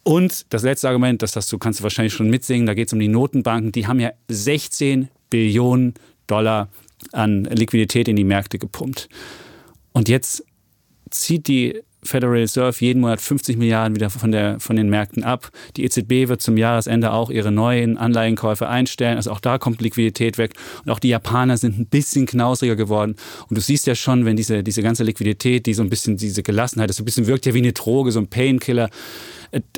[0.05, 2.92] Und das letzte Argument, das hast du, kannst du wahrscheinlich schon mitsingen, da geht es
[2.92, 3.72] um die Notenbanken.
[3.72, 5.94] Die haben ja 16 Billionen
[6.26, 6.68] Dollar
[7.12, 9.09] an Liquidität in die Märkte gepumpt.
[9.92, 10.44] Und jetzt
[11.11, 15.50] zieht die Federal Reserve jeden Monat 50 Milliarden wieder von, der, von den Märkten ab.
[15.76, 19.16] Die EZB wird zum Jahresende auch ihre neuen Anleihenkäufe einstellen.
[19.16, 20.52] Also auch da kommt Liquidität weg.
[20.84, 23.16] Und auch die Japaner sind ein bisschen knausriger geworden.
[23.48, 26.42] Und du siehst ja schon, wenn diese, diese ganze Liquidität, die so ein bisschen, diese
[26.42, 28.90] Gelassenheit, das so ein bisschen wirkt ja wie eine Droge, so ein Painkiller.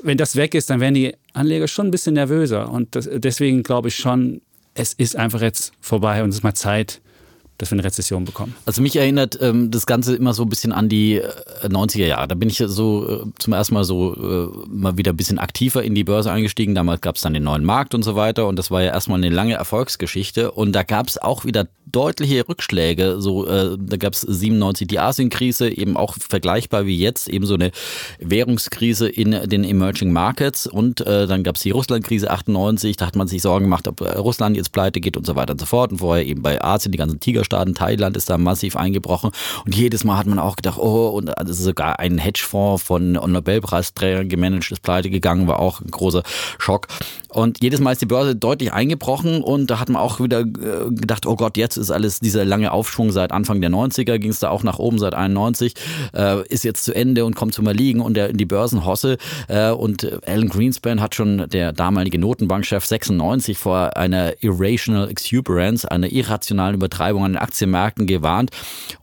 [0.03, 2.71] Wenn das weg ist, dann werden die Anleger schon ein bisschen nervöser.
[2.71, 4.41] Und das, deswegen glaube ich schon,
[4.75, 7.01] es ist einfach jetzt vorbei und es ist mal Zeit,
[7.59, 8.55] dass wir eine Rezession bekommen.
[8.65, 12.29] Also mich erinnert ähm, das Ganze immer so ein bisschen an die äh, 90er Jahre.
[12.29, 15.83] Da bin ich so äh, zum ersten Mal so äh, mal wieder ein bisschen aktiver
[15.83, 16.75] in die Börse eingestiegen.
[16.75, 19.19] Damals gab es dann den neuen Markt und so weiter und das war ja erstmal
[19.19, 23.21] eine lange Erfolgsgeschichte und da gab es auch wieder deutliche Rückschläge.
[23.21, 27.55] So, äh, da gab es 97 die Asienkrise, eben auch vergleichbar wie jetzt, eben so
[27.55, 27.71] eine
[28.19, 33.17] Währungskrise in den Emerging Markets und äh, dann gab es die Russlandkrise 98, da hat
[33.17, 35.67] man sich Sorgen gemacht, ob äh, Russland jetzt pleite geht und so weiter und so
[35.67, 39.31] fort und vorher eben bei Asien die ganzen Tiger Staaten, Thailand ist da massiv eingebrochen.
[39.65, 44.29] Und jedes Mal hat man auch gedacht, oh, und also sogar ein Hedgefonds von Nobelpreisträgern
[44.29, 46.23] gemanagt ist pleite gegangen, war auch ein großer
[46.59, 46.89] Schock.
[47.37, 50.45] Und jedes Mal ist die Börse deutlich eingebrochen und da hat man auch wieder äh,
[50.89, 54.39] gedacht, oh Gott, jetzt ist alles dieser lange Aufschwung seit Anfang der 90er, ging es
[54.39, 55.75] da auch nach oben seit 91,
[56.15, 59.19] äh, ist jetzt zu Ende und kommt zum Erliegen und der, die Börsenhosse.
[59.49, 66.11] Äh, und Alan Greenspan hat schon, der damalige Notenbankchef 96, vor einer irrational exuberance, einer
[66.11, 68.49] irrationalen Übertreibung an den Aktienmärkten gewarnt.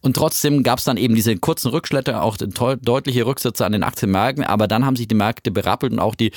[0.01, 4.43] Und trotzdem gab es dann eben diese kurzen Rückschläge, auch deutliche Rücksätze an den Aktienmärkten,
[4.43, 6.31] aber dann haben sich die Märkte berappelt und auch die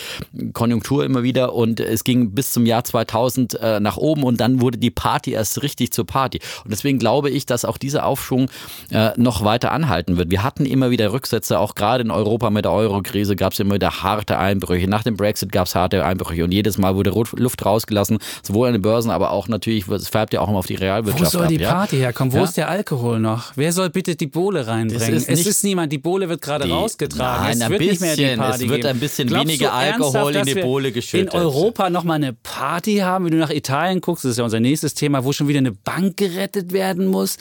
[0.52, 4.60] Konjunktur immer wieder und es ging bis zum Jahr 2000 äh, nach oben und dann
[4.60, 6.40] wurde die Party erst richtig zur Party.
[6.64, 8.50] Und deswegen glaube ich, dass auch dieser Aufschwung
[8.90, 10.30] äh, noch weiter anhalten wird.
[10.30, 13.74] Wir hatten immer wieder Rücksätze, auch gerade in Europa mit der Euro-Krise gab es immer
[13.74, 14.88] wieder harte Einbrüche.
[14.88, 18.74] Nach dem Brexit gab es harte Einbrüche und jedes Mal wurde Luft rausgelassen, sowohl an
[18.74, 21.48] den Börsen, aber auch natürlich, es färbt ja auch immer auf die Realwirtschaft Wo soll
[21.48, 21.74] die ab.
[21.74, 22.32] Party herkommen?
[22.32, 22.44] Wo ja?
[22.44, 23.52] ist der Alkohol noch?
[23.56, 25.14] Wer soll bitte die Bohle reinbringen?
[25.14, 27.58] Ist es ist niemand, die Bohle wird gerade rausgetragen.
[27.58, 30.36] Nein, es wird bisschen, nicht mehr die Party Es wird ein bisschen Glaubst weniger Alkohol
[30.36, 31.34] in die Bohle geschüttet.
[31.34, 34.60] In Europa nochmal eine Party haben, wenn du nach Italien guckst, das ist ja unser
[34.60, 37.36] nächstes Thema, wo schon wieder eine Bank gerettet werden muss,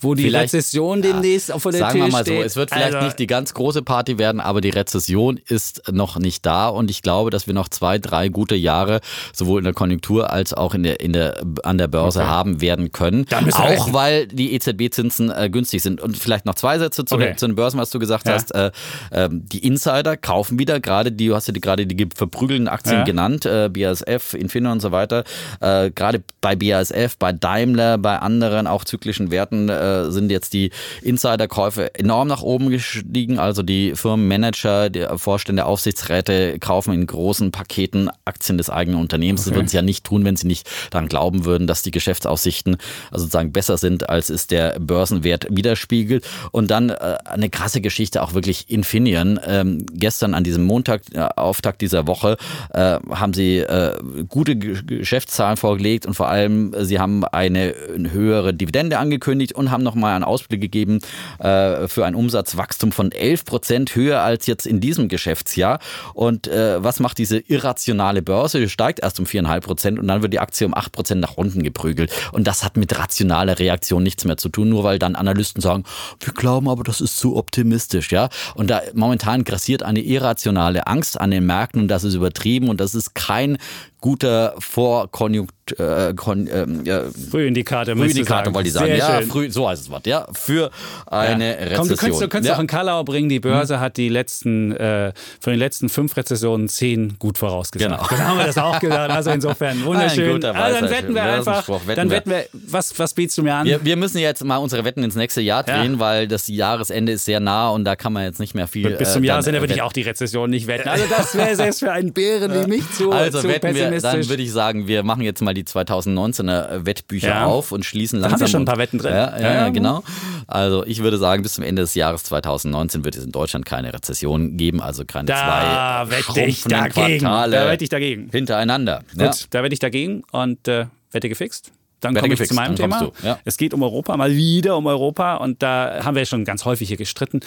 [0.00, 2.38] wo die vielleicht, Rezession demnächst ja, vor der sagen Tür wir mal steht.
[2.38, 5.90] so, es wird vielleicht also, nicht die ganz große Party werden, aber die Rezession ist
[5.92, 9.00] noch nicht da und ich glaube, dass wir noch zwei, drei gute Jahre
[9.32, 12.28] sowohl in der Konjunktur als auch in der, in der, an der Börse okay.
[12.28, 13.26] haben werden können.
[13.52, 16.00] Auch weil die EZB-Zinsen äh, günstig sind.
[16.00, 17.28] Und vielleicht noch zwei Sätze zu, okay.
[17.28, 18.34] den, zu den Börsen, was du gesagt ja.
[18.34, 18.54] hast.
[18.54, 18.70] Äh,
[19.10, 22.98] äh, die Insider kaufen wieder, gerade die, du hast ja die, gerade die verprügelnden Aktien
[22.98, 23.04] ja.
[23.04, 25.24] genannt, äh, BASF, Infineon und so weiter.
[25.60, 30.70] Äh, gerade bei BASF, bei Daimler, bei anderen auch zyklischen Werten äh, sind jetzt die
[31.02, 33.38] Insiderkäufe enorm nach oben gestiegen.
[33.38, 39.42] Also die Firmenmanager, die Vorstände, Aufsichtsräte kaufen in großen Paketen Aktien des eigenen Unternehmens.
[39.42, 39.50] Okay.
[39.50, 42.76] Das würden sie ja nicht tun, wenn sie nicht daran glauben würden, dass die Geschäftsaussichten
[43.10, 46.26] also sozusagen besser sind, als es der Börsenwert widerspiegelt.
[46.52, 49.40] Und dann äh, eine krasse Geschichte auch wirklich Infineon.
[49.44, 52.36] Ähm, gestern an diesem Montag, äh, Auftakt dieser Woche,
[52.72, 53.98] äh, haben sie äh,
[54.28, 57.74] gute Geschäftszahlen vorgelegt und vor allem äh, sie haben eine
[58.10, 61.00] höhere Dividende angekündigt und haben nochmal einen Ausblick gegeben
[61.38, 65.78] äh, für ein Umsatzwachstum von 11 Prozent höher als jetzt in diesem Geschäftsjahr.
[66.14, 68.68] Und was macht diese irrationale Börse?
[68.68, 71.62] Steigt erst um 4,5 Prozent und dann wird die Aktie um 8 Prozent nach unten
[71.62, 72.12] geprügelt.
[72.32, 75.84] Und das hat mit rationaler Reaktion nichts mehr zu tun, nur weil dann Analysten sagen,
[76.20, 78.28] wir glauben aber, das ist zu optimistisch, ja.
[78.54, 82.80] Und da momentan grassiert eine irrationale Angst an den Märkten und das ist übertrieben und
[82.80, 83.58] das ist kein ein
[84.00, 88.86] guter Vorkonjunktur äh, kon, ähm, ja, Frühindikator, Frühindikator wollte ich sagen.
[88.86, 90.70] Sehr ja, früh, so heißt es was, ja, für
[91.06, 91.50] eine ja.
[91.50, 91.76] Rezession.
[91.76, 92.54] Komm, du könntest, du könntest ja.
[92.54, 93.28] auch einen Kallau bringen.
[93.28, 93.80] Die Börse hm.
[93.80, 97.92] hat die letzten, äh, von den letzten fünf Rezessionen zehn gut vorausgesagt.
[97.92, 98.06] Genau.
[98.08, 99.10] Dann haben wir das auch gesagt.
[99.12, 100.44] Also insofern wunderschön.
[100.44, 101.68] Also dann wetten wir einfach.
[101.68, 102.46] Wetten dann wetten wir.
[102.52, 103.66] Was, was bietest du mir an?
[103.66, 107.24] Wir, wir, müssen jetzt mal unsere Wetten ins nächste Jahr drehen, weil das Jahresende ist
[107.24, 108.90] sehr nah und da kann man jetzt nicht mehr viel.
[108.96, 110.88] Bis zum äh, Jahresende würde ich auch die Rezession nicht wetten.
[110.88, 114.28] Also das wäre selbst für einen Bären wie mich zu, also zu wetten wir, dann
[114.28, 117.44] würde ich sagen, wir machen jetzt mal die 2019er Wettbücher ja.
[117.46, 118.30] auf und schließen langsam.
[118.30, 119.12] Da haben wir schon ein paar Wetten drin.
[119.12, 120.02] Ja, ja, ja, genau.
[120.46, 123.92] Also ich würde sagen, bis zum Ende des Jahres 2019 wird es in Deutschland keine
[123.92, 127.20] Rezession geben, also keine da zwei wette ich dagegen.
[127.20, 128.28] Quartale da wette ich dagegen.
[128.30, 129.02] hintereinander.
[129.16, 131.72] Gut, da wette ich dagegen und äh, Wette gefixt.
[132.00, 133.12] Dann komme ich zu meinem Thema.
[133.22, 133.38] Ja.
[133.44, 135.36] Es geht um Europa, mal wieder um Europa.
[135.36, 137.40] Und da haben wir schon ganz häufig hier gestritten.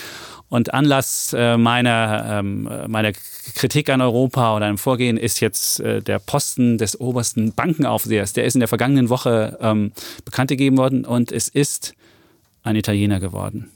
[0.50, 3.12] Und Anlass äh, meiner, ähm, meiner
[3.56, 8.34] Kritik an Europa oder einem Vorgehen ist jetzt äh, der Posten des obersten Bankenaufsehers.
[8.34, 9.92] Der ist in der vergangenen Woche ähm,
[10.26, 11.96] bekannt gegeben worden und es ist
[12.64, 13.72] ein Italiener geworden.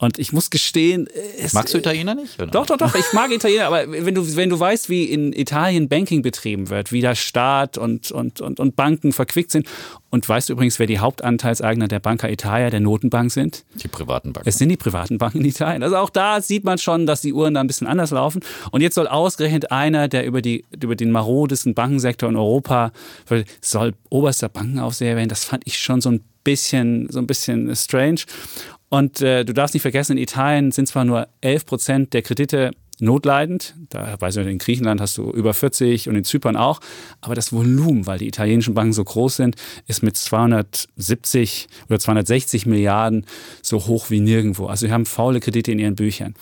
[0.00, 1.08] Und ich muss gestehen.
[1.38, 2.40] Es, Magst du Italiener nicht?
[2.40, 2.52] Oder?
[2.52, 2.94] Doch, doch, doch.
[2.94, 3.66] Ich mag Italiener.
[3.66, 7.78] Aber wenn du, wenn du weißt, wie in Italien Banking betrieben wird, wie der Staat
[7.78, 9.66] und, und, und, und Banken verquickt sind.
[10.10, 13.64] Und weißt du übrigens, wer die Hauptanteilseigner der Banca Italia, der Notenbank sind?
[13.74, 14.48] Die privaten Banken.
[14.48, 15.82] Es sind die privaten Banken in Italien.
[15.82, 18.40] Also auch da sieht man schon, dass die Uhren da ein bisschen anders laufen.
[18.70, 22.92] Und jetzt soll ausgerechnet einer, der über, die, über den marodesten Bankensektor in Europa
[23.60, 25.28] soll oberster Bankenaufseher werden.
[25.28, 28.20] Das fand ich schon so ein bisschen, so ein bisschen strange.
[28.90, 32.70] Und äh, du darfst nicht vergessen, in Italien sind zwar nur 11 Prozent der Kredite
[33.00, 33.74] notleidend.
[33.90, 36.80] Da weiß ich, in Griechenland hast du über 40 und in Zypern auch.
[37.20, 42.66] Aber das Volumen, weil die italienischen Banken so groß sind, ist mit 270 oder 260
[42.66, 43.26] Milliarden
[43.62, 44.66] so hoch wie nirgendwo.
[44.66, 46.34] Also sie haben faule Kredite in ihren Büchern.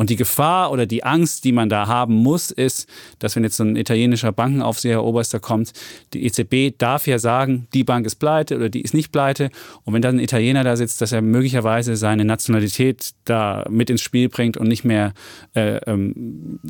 [0.00, 2.88] Und die Gefahr oder die Angst, die man da haben muss, ist,
[3.18, 5.74] dass wenn jetzt so ein italienischer Bankenaufseher Oberster kommt,
[6.14, 9.50] die EZB darf ja sagen, die Bank ist pleite oder die ist nicht pleite.
[9.84, 14.00] Und wenn dann ein Italiener da sitzt, dass er möglicherweise seine Nationalität da mit ins
[14.00, 15.12] Spiel bringt und nicht mehr
[15.54, 16.60] äh, ähm,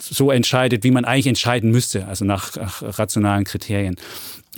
[0.00, 3.96] so entscheidet, wie man eigentlich entscheiden müsste, also nach, nach rationalen Kriterien.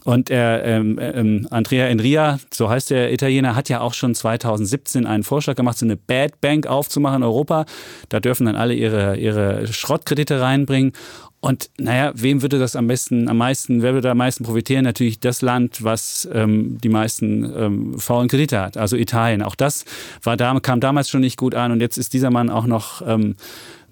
[0.05, 5.07] Und er, ähm, ähm, Andrea Enria, so heißt der Italiener, hat ja auch schon 2017
[5.07, 7.66] einen Vorschlag gemacht, so eine Bad Bank aufzumachen in Europa.
[8.09, 10.92] Da dürfen dann alle ihre, ihre Schrottkredite reinbringen.
[11.41, 14.84] Und naja, wem würde das am besten, am meisten, wer würde am meisten profitieren?
[14.84, 19.43] Natürlich das Land, was ähm, die meisten ähm, faulen Kredite hat, also Italien.
[19.43, 19.84] Auch das
[20.22, 23.03] war da, kam damals schon nicht gut an und jetzt ist dieser Mann auch noch
[23.07, 23.36] ähm,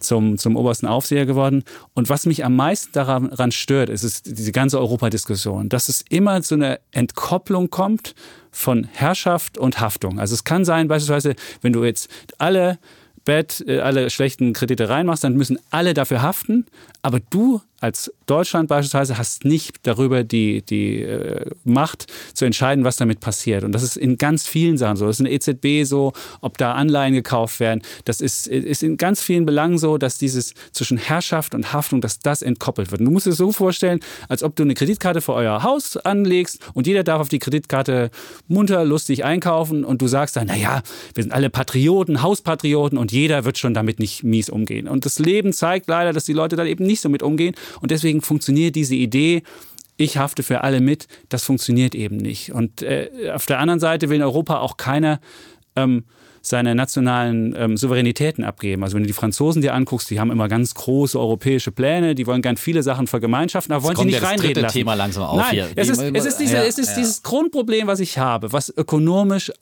[0.00, 1.62] zum, zum obersten Aufseher geworden.
[1.94, 6.42] Und was mich am meisten daran stört, ist, ist diese ganze Europadiskussion, dass es immer
[6.42, 8.14] zu einer Entkopplung kommt
[8.50, 10.18] von Herrschaft und Haftung.
[10.18, 12.78] Also es kann sein, beispielsweise, wenn du jetzt alle
[13.26, 16.64] Bad, äh, alle schlechten Kredite reinmachst, dann müssen alle dafür haften,
[17.02, 22.96] aber du als Deutschland beispielsweise hast nicht darüber die, die äh, Macht zu entscheiden, was
[22.96, 23.64] damit passiert.
[23.64, 25.06] Und das ist in ganz vielen Sachen so.
[25.06, 27.82] Das ist in der EZB so, ob da Anleihen gekauft werden.
[28.04, 32.18] Das ist, ist in ganz vielen Belangen so, dass dieses zwischen Herrschaft und Haftung, dass
[32.18, 33.00] das entkoppelt wird.
[33.00, 36.58] Und du musst es so vorstellen, als ob du eine Kreditkarte für euer Haus anlegst
[36.72, 38.10] und jeder darf auf die Kreditkarte
[38.48, 40.82] munter, lustig einkaufen und du sagst dann, naja,
[41.14, 44.88] wir sind alle Patrioten, Hauspatrioten und jeder wird schon damit nicht mies umgehen.
[44.88, 47.90] Und das Leben zeigt leider, dass die Leute da eben nicht so mit umgehen und
[47.90, 49.42] deswegen funktioniert diese Idee,
[49.96, 52.52] ich hafte für alle mit, das funktioniert eben nicht.
[52.52, 55.20] Und äh, auf der anderen Seite will in Europa auch keiner
[55.74, 56.04] ähm,
[56.46, 58.84] seine nationalen ähm, Souveränitäten abgeben.
[58.84, 62.26] Also wenn du die Franzosen dir anguckst, die haben immer ganz große europäische Pläne, die
[62.26, 64.74] wollen gern viele Sachen vergemeinschaften, aber wollen sie nicht reinreden lassen.
[64.74, 65.68] Thema langsam auf Nein, hier.
[65.74, 66.96] Es ist, es ist, diese, Ja, es ist ja.
[66.96, 69.52] dieses Grundproblem, was ich habe, was ökonomisch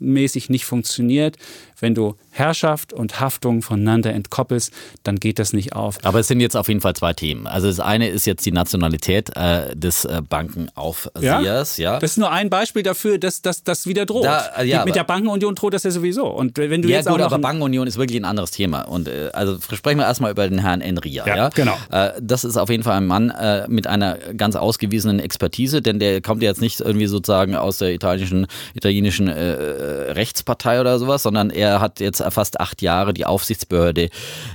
[0.00, 1.36] anreizmäßig nicht funktioniert.
[1.80, 4.72] Wenn du Herrschaft und Haftung voneinander entkoppelst,
[5.04, 5.98] dann geht das nicht auf.
[6.02, 7.46] Aber es sind jetzt auf jeden Fall zwei Themen.
[7.46, 11.98] Also das eine ist jetzt die Nationalität äh, des äh, Bankenaufsehers, ja.
[12.00, 14.24] Das ist nur ein Beispiel dafür, dass das wieder droht.
[14.24, 16.26] Da, äh, ja, Mit der Bankenunion droht das ja sowieso.
[16.26, 18.82] Und wenn du Ja jetzt gut, auch aber Bankenunion ist wirklich ein anderes Thema.
[18.82, 21.26] Und äh, also sprechen wir erstmal über den Herrn Enria.
[21.26, 21.76] Ja, Ja, genau.
[21.90, 23.32] Äh, das ist auf jeden Fall ein Mann
[23.68, 27.92] mit einer ganz ausgewiesenen Expertise, denn der kommt ja jetzt nicht irgendwie sozusagen aus der
[27.92, 34.08] italienischen, italienischen äh, Rechtspartei oder sowas, sondern er hat jetzt fast acht Jahre die Aufsichtsbehörde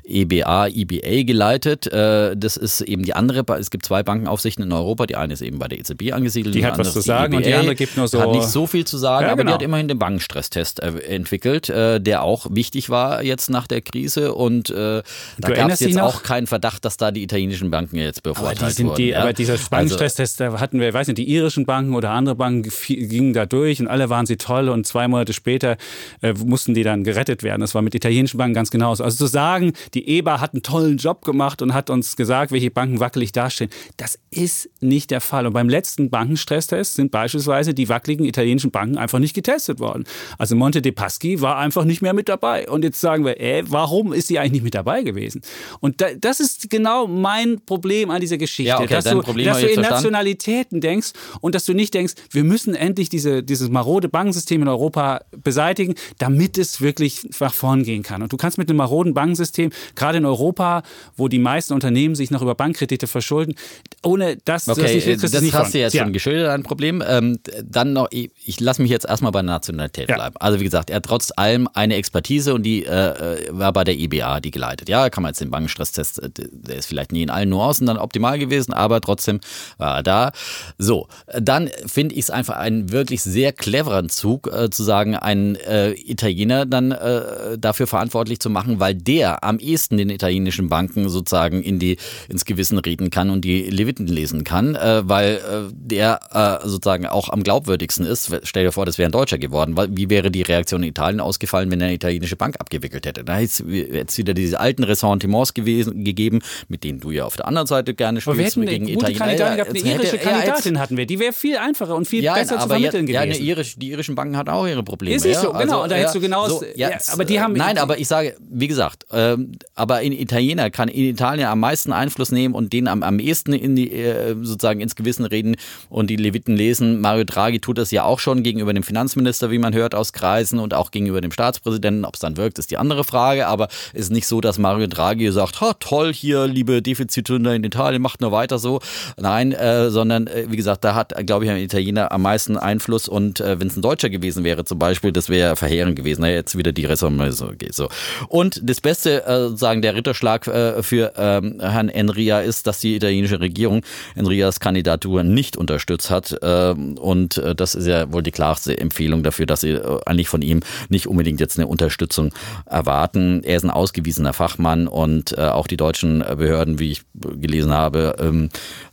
[0.05, 1.87] E EBA, EBA geleitet.
[1.91, 5.05] Äh, das ist eben die andere, es gibt zwei Bankenaufsichten in Europa.
[5.05, 6.55] Die eine ist eben bei der EZB angesiedelt.
[6.55, 7.59] Die und hat was zu sagen und die EBA.
[7.59, 9.53] andere gibt nur so- Hat nicht so viel zu sagen, Ja, aber die genau.
[9.55, 14.33] hat immerhin den Bankenstresstest äh, entwickelt, äh, der auch wichtig war jetzt nach der Krise
[14.33, 15.01] und äh,
[15.39, 18.71] da gab es jetzt auch keinen Verdacht, dass da die italienischen Banken jetzt Aber, bevorteilt
[18.71, 18.95] die sind wurden.
[18.97, 19.21] die, ja.
[19.21, 22.63] aber dieser Also, Bankenstresstest, da hatten wir, weiß nicht, die irischen Banken oder andere Banken
[22.87, 25.77] gingen da durch und alle waren sie toll und zwei Monate später
[26.21, 27.61] äh, mussten die dann gerettet werden.
[27.61, 29.03] Das war mit italienischen Banken ganz genauso.
[29.03, 32.71] Also zu sagen, die EBA hat einen tollen Job gemacht und hat uns gesagt, welche
[32.71, 35.47] Banken wackelig dastehen, das ist nicht der Fall.
[35.47, 40.03] Und beim letzten Bankenstresstest sind beispielsweise die wackeligen italienischen Banken einfach nicht getestet worden.
[40.37, 42.67] Also Monte dei Paschi war einfach nicht mehr mit dabei.
[42.69, 45.41] Und jetzt sagen wir, äh, warum ist sie eigentlich nicht mit dabei gewesen?
[45.79, 48.69] Und da, das ist genau mein Problem an dieser Geschichte.
[48.69, 49.81] Ja, okay, dass du, Problem dass du in.
[49.81, 54.67] Nationalitäten denkst und dass du nicht denkst, wir müssen endlich diese, dieses marode Bankensystem in
[54.67, 58.21] Europa beseitigen, damit es wirklich nach vorn gehen kann.
[58.21, 60.83] Und du kannst mit einem maroden Bankensystem, gerade in Europa,
[61.15, 63.55] wo die meisten Unternehmen sich noch über Bankkredite verschulden,
[64.03, 65.71] ohne das Okay, nicht äh, kriegst du das es nicht hast voran.
[65.71, 66.03] du jetzt Ja.
[66.03, 67.03] schon geschildert, ein Problem.
[67.07, 70.15] Ähm, dann noch, ich, ich lasse mich jetzt erstmal bei der Nationalität Ja.
[70.15, 70.35] bleiben.
[70.39, 73.97] Also wie gesagt, er hat trotz allem eine Expertise und die äh, war bei der
[73.97, 74.89] EBA, die geleitet.
[74.89, 77.97] Ja, kann man jetzt den Bankenstresstest, äh, der ist vielleicht nie in allen Nuancen dann
[77.97, 79.39] optimal gewesen, aber trotzdem
[79.77, 80.31] war er da.
[80.77, 81.07] So,
[81.39, 85.91] dann finde ich es einfach einen wirklich sehr cleveren Zug, äh, zu sagen, einen äh,
[85.91, 91.61] Italiener dann äh, dafür verantwortlich zu machen, weil der am ehesten den italienischen Banken sozusagen
[91.61, 91.97] in die,
[92.29, 97.05] ins Gewissen reden kann und die Leviten lesen kann, äh, weil äh, der äh, sozusagen
[97.05, 98.31] auch am glaubwürdigsten ist.
[98.43, 99.75] Stell dir vor, das wäre ein Deutscher geworden.
[99.91, 103.23] Wie wäre die Reaktion in Italien ausgefallen, wenn er eine italienische Bank abgewickelt hätte?
[103.23, 103.63] Da hätte
[104.07, 106.39] es wieder diese alten Ressentiments gewesen, gegeben,
[106.69, 108.57] mit denen du ja auf der anderen Seite gerne Aber wir spielst.
[108.57, 109.17] hätten eine gute Italiener.
[109.19, 111.05] Kandidatin Ja, gehabt, eine hätte irische jetzt- Kandidatin hatten wir.
[111.05, 113.41] Die wäre viel einfacher und viel ja, besser zu aber vermitteln ja, ja, gewesen.
[113.41, 115.15] eine irisch, die irischen Banken hatten auch ihre Probleme.
[115.15, 115.41] Ist nicht ja?
[115.41, 115.83] so, genau.
[115.83, 118.67] Und da hättest du genau- so, ja, aber die haben- Nein, aber ich sage, wie
[118.67, 123.03] gesagt, ähm, aber in Italiener kann in Italien am meisten Einfluss nehmen und denen am,
[123.03, 125.55] am ehesten in die, äh, sozusagen ins Gewissen reden
[125.89, 127.01] und die Leviten lesen.
[127.01, 130.59] Mario Draghi tut das ja auch schon gegenüber dem Finanzminister, wie man hört aus Kreisen
[130.59, 132.05] und auch gegenüber dem Staatspräsidenten.
[132.05, 133.47] Ob es dann wirkt, ist die andere Frage.
[133.47, 137.63] Aber es ist nicht so, dass Mario Draghi sagt, ha, toll hier, liebe Defizithünder in
[137.63, 138.79] Italien, macht nur weiter so.
[139.17, 143.07] Nein, äh, sondern äh, wie gesagt, da hat, glaube ich, ein Italiener am meisten Einfluss
[143.07, 144.82] und äh, wenn es ein Deutscher gewesen wäre zum Beispiel,
[145.13, 146.21] das wäre verheerend gewesen.
[146.21, 147.31] Na, jetzt wieder die Ressourcen.
[147.31, 147.89] So, okay, so.
[148.27, 152.95] Und das Beste, äh, sozusagen der Ritterschlag äh, für ähm, Herrn Enria ist, dass die
[152.95, 153.83] italienische Regierung
[154.15, 156.37] Enrias Kandidatur nicht unterstützt hat.
[156.41, 160.29] Ähm, und äh, das ist ja wohl die klarste Empfehlung dafür, dass sie äh, eigentlich
[160.29, 162.33] von ihm nicht unbedingt jetzt eine Unterstützung
[162.65, 163.43] erwarten.
[163.43, 168.15] Er ist ein ausgewiesener Fachmann und äh, auch die deutschen Behörden, wie ich gelesen habe,
[168.19, 168.49] ähm,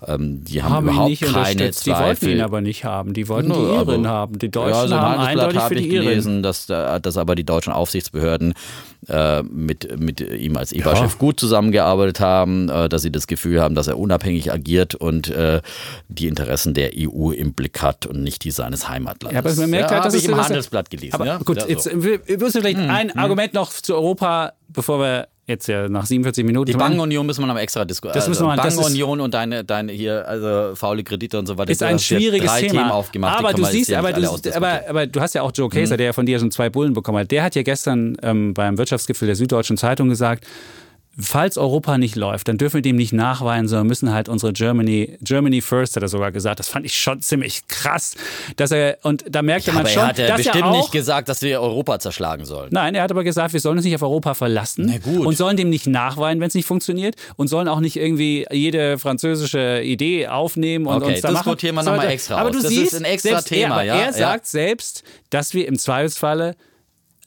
[0.06, 1.86] ähm, die haben, haben ihn überhaupt nicht keine unterstützt.
[1.86, 2.30] Die wollten Zweifel.
[2.30, 3.12] ihn aber nicht haben.
[3.14, 4.38] Die wollten Nö, die Iren haben.
[4.38, 6.06] Die ja, Deutschen so ein haben eindeutig für ich die Iren.
[6.06, 8.54] gelesen, dass, da- dass aber die deutschen Aufsichtsbehörden
[9.08, 13.74] äh, mit, mit ihm als EBA-Chef gut zusammengearbeitet haben, äh, dass sie das Gefühl haben,
[13.74, 15.60] dass er unabhängig agiert und äh,
[16.08, 19.34] die Interessen der EU im Blick hat und nicht die seines Heimatlandes.
[19.34, 21.14] Ja, aber man merkt ja, halt, dass habe ich im Handelsblatt gelesen.
[21.14, 21.38] Aber ja?
[21.38, 21.68] gut, ja, so.
[21.68, 25.88] jetzt äh, wir- wir müssen vielleicht ein Argument noch zu Europa, bevor wir jetzt ja
[25.88, 26.72] nach 47 Minuten die.
[26.78, 28.14] Bankenunion müssen wir noch mal extra diskutieren.
[28.18, 31.70] Das müssen wir ist- Bankenunion und deine, deine hier, also faule Kredite und so weiter.
[31.70, 33.04] ist ein schwieriges Thema.
[33.22, 36.12] Aber du siehst, aber du, aber, aber du hast ja auch Joe Kaeser, der ja
[36.12, 37.30] von dir schon zwei Bullen bekommen hat.
[37.30, 40.46] Der hat ja gestern ähm, beim Wirtschaftsgipfel der Süddeutschen Zeitung gesagt,
[41.22, 45.18] falls Europa nicht läuft, dann dürfen wir dem nicht nachweinen, sondern müssen halt unsere Germany,
[45.22, 46.58] Germany First hat er sogar gesagt.
[46.60, 48.14] Das fand ich schon ziemlich krass,
[48.56, 50.76] dass er und da merkte man aber schon, er hat ja dass bestimmt er auch,
[50.76, 52.68] nicht gesagt, dass wir Europa zerschlagen sollen.
[52.72, 55.26] Nein, er hat aber gesagt, wir sollen uns nicht auf Europa verlassen Na gut.
[55.26, 58.98] und sollen dem nicht nachweinen, wenn es nicht funktioniert und sollen auch nicht irgendwie jede
[58.98, 61.56] französische Idee aufnehmen und Okay, uns da machen.
[61.60, 62.56] Sollte- extra Aber aus.
[62.56, 63.94] du Das siehst, ist ein extra Thema, er, ja?
[63.96, 64.12] Er Ja.
[64.12, 66.56] sagt selbst, dass wir im Zweifelsfalle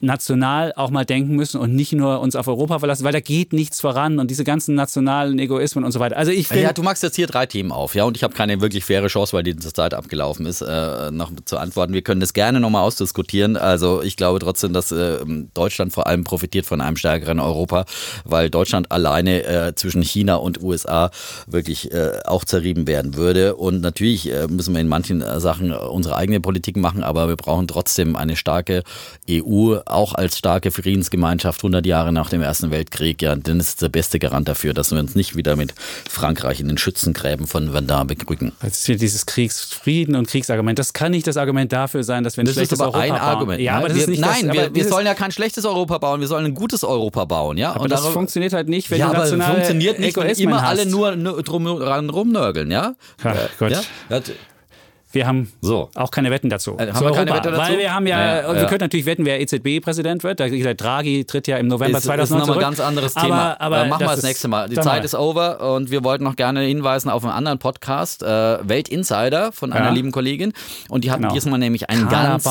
[0.04, 3.52] national auch mal denken müssen und nicht nur uns auf Europa verlassen, weil da geht
[3.52, 6.16] nichts voran und diese ganzen nationalen Egoismen und so weiter.
[6.16, 8.34] Also ich finde, Ja, du machst jetzt hier drei Themen auf, ja, und ich habe
[8.34, 11.92] keine wirklich faire Chance, weil die Zeit abgelaufen ist, äh, noch zu antworten.
[11.92, 13.56] Wir können das gerne nochmal ausdiskutieren.
[13.56, 15.18] Also ich glaube trotzdem, dass äh,
[15.54, 17.84] Deutschland vor allem profitiert von einem stärkeren Europa,
[18.24, 21.10] weil Deutschland alleine äh, zwischen China und USA
[21.46, 23.56] wirklich äh, auch zerrieben werden würde.
[23.56, 27.66] Und natürlich äh, müssen wir in manchen Sachen unsere eigene Politik machen, aber wir brauchen
[27.68, 28.82] trotzdem eine starke
[29.28, 33.22] EU, auch als starke Friedensgemeinschaft 100 Jahre nach dem Ersten Weltkrieg.
[33.22, 35.74] Ja, das ist der beste Garant dafür, dass wir uns nicht wieder mit
[36.08, 38.52] Frankreich in den Schützengräben von Vendin begrücken.
[38.62, 40.78] Ist wieder dieses Kriegsfrieden und Kriegsargument.
[40.78, 43.02] Das kann nicht das Argument dafür sein, dass wir ein Das ist schlechtes aber Europa
[43.02, 43.20] ein bauen.
[43.20, 43.60] Argument.
[43.60, 45.98] Ja, aber das wir, ist nicht nein, das, wir, wir sollen ja kein schlechtes Europa
[45.98, 47.56] bauen, wir sollen ein gutes Europa bauen.
[47.56, 47.74] Ja?
[47.74, 51.16] aber das darüber- funktioniert halt nicht, wenn ja, aber funktioniert nicht, wenn immer alle nur,
[51.16, 52.94] nur drum rumnörgeln, ja?
[53.22, 53.72] Ach, Gott.
[53.72, 54.20] Ja?
[55.14, 55.90] Wir haben So.
[55.94, 56.76] auch keine Wetten dazu.
[56.78, 57.34] Äh, haben wir keine Europa.
[57.48, 57.72] Wette dazu?
[57.72, 58.66] Weil wir haben ja, Ja, wir ja.
[58.66, 60.40] können natürlich wetten, wer EZB-Präsident wird.
[60.80, 63.52] Draghi tritt ja im November Ist, ist 2009 nochmal ein ganz anderes Thema.
[63.60, 64.68] Aber, aber Äh, machen wir das das ist- nächste Mal.
[64.68, 65.04] Die Zeit mal.
[65.04, 68.26] ist over und wir wollten noch gerne hinweisen auf einen anderen Podcast, äh,
[68.68, 69.92] Welt Insider von einer Ja.
[69.92, 70.52] lieben Kollegin.
[70.88, 71.34] Und die hatten Genau.
[71.34, 72.46] diesmal nämlich einen Carla ganz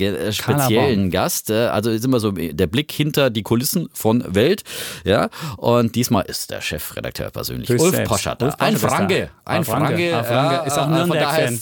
[0.00, 1.50] äh, äh, speziellen Gast.
[1.50, 4.64] Äh, also ist immer so der Blick hinter die Kulissen von Welt.
[5.04, 5.28] Ja.
[5.56, 8.04] Und diesmal ist der Chefredakteur persönlich Ulf.
[8.04, 8.42] Poschert.
[8.42, 8.88] Ulf Ein Poschert ist da.
[8.88, 9.30] Franke.
[9.44, 10.10] Ein Franke.
[10.10, 10.24] Franke.
[10.24, 10.66] Franke.
[10.66, 11.60] Ist auch von daher Nürnberg-Fan.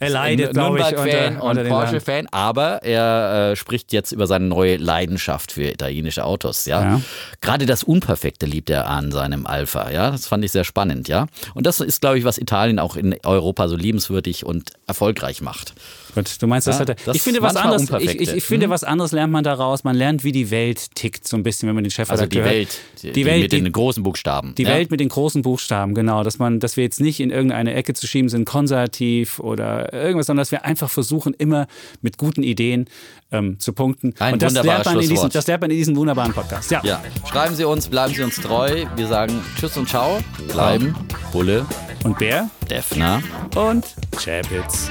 [0.00, 1.68] Er leidet, glaube ich, unter- und.
[1.68, 6.66] Porsche-Fan, aber er äh, spricht jetzt über seine neue Leidenschaft für italienische Autos.
[6.66, 6.82] Ja?
[6.82, 7.00] Ja.
[7.40, 9.90] Gerade das Unperfekte liebt er an seinem Alpha.
[9.90, 11.08] Ja, das fand ich sehr spannend.
[11.08, 15.40] Ja, und das ist, glaube ich, was Italien auch in Europa so liebenswürdig und erfolgreich
[15.40, 15.74] macht.
[16.14, 16.96] Gut, du meinst, das Ja, hat er.
[17.04, 19.84] das Ich finde, was anderes, ich, ich, ich finde, was anderes lernt man daraus.
[19.84, 22.38] Man lernt, wie die Welt tickt, so ein bisschen, wenn man den Also Chefredakteur die
[22.48, 22.54] hört.
[22.54, 24.54] Welt, die, die Welt, mit die, den großen Buchstaben.
[24.56, 24.70] Die ja?
[24.70, 26.22] Welt mit den großen Buchstaben, genau.
[26.24, 30.26] Dass man, dass wir jetzt nicht in irgendeine Ecke zu schieben sind, konservativ oder irgendwas,
[30.26, 31.66] sondern dass wir einfach versuchen, immer
[32.00, 32.86] mit guten Ideen
[33.30, 34.14] ähm, zu punkten.
[34.18, 36.70] Ein Und das lernt, man in diesem, das lernt man in diesem wunderbaren Podcast.
[36.70, 36.80] Ja.
[36.84, 38.86] Ja, schreiben Sie uns, bleiben Sie uns treu.
[38.96, 40.18] Wir sagen Tschüss und Ciao.
[40.50, 40.94] Bleiben
[41.32, 41.66] Bulle,
[42.04, 43.22] Und Bär Defner.
[43.54, 43.84] und
[44.16, 44.90] Chapitz.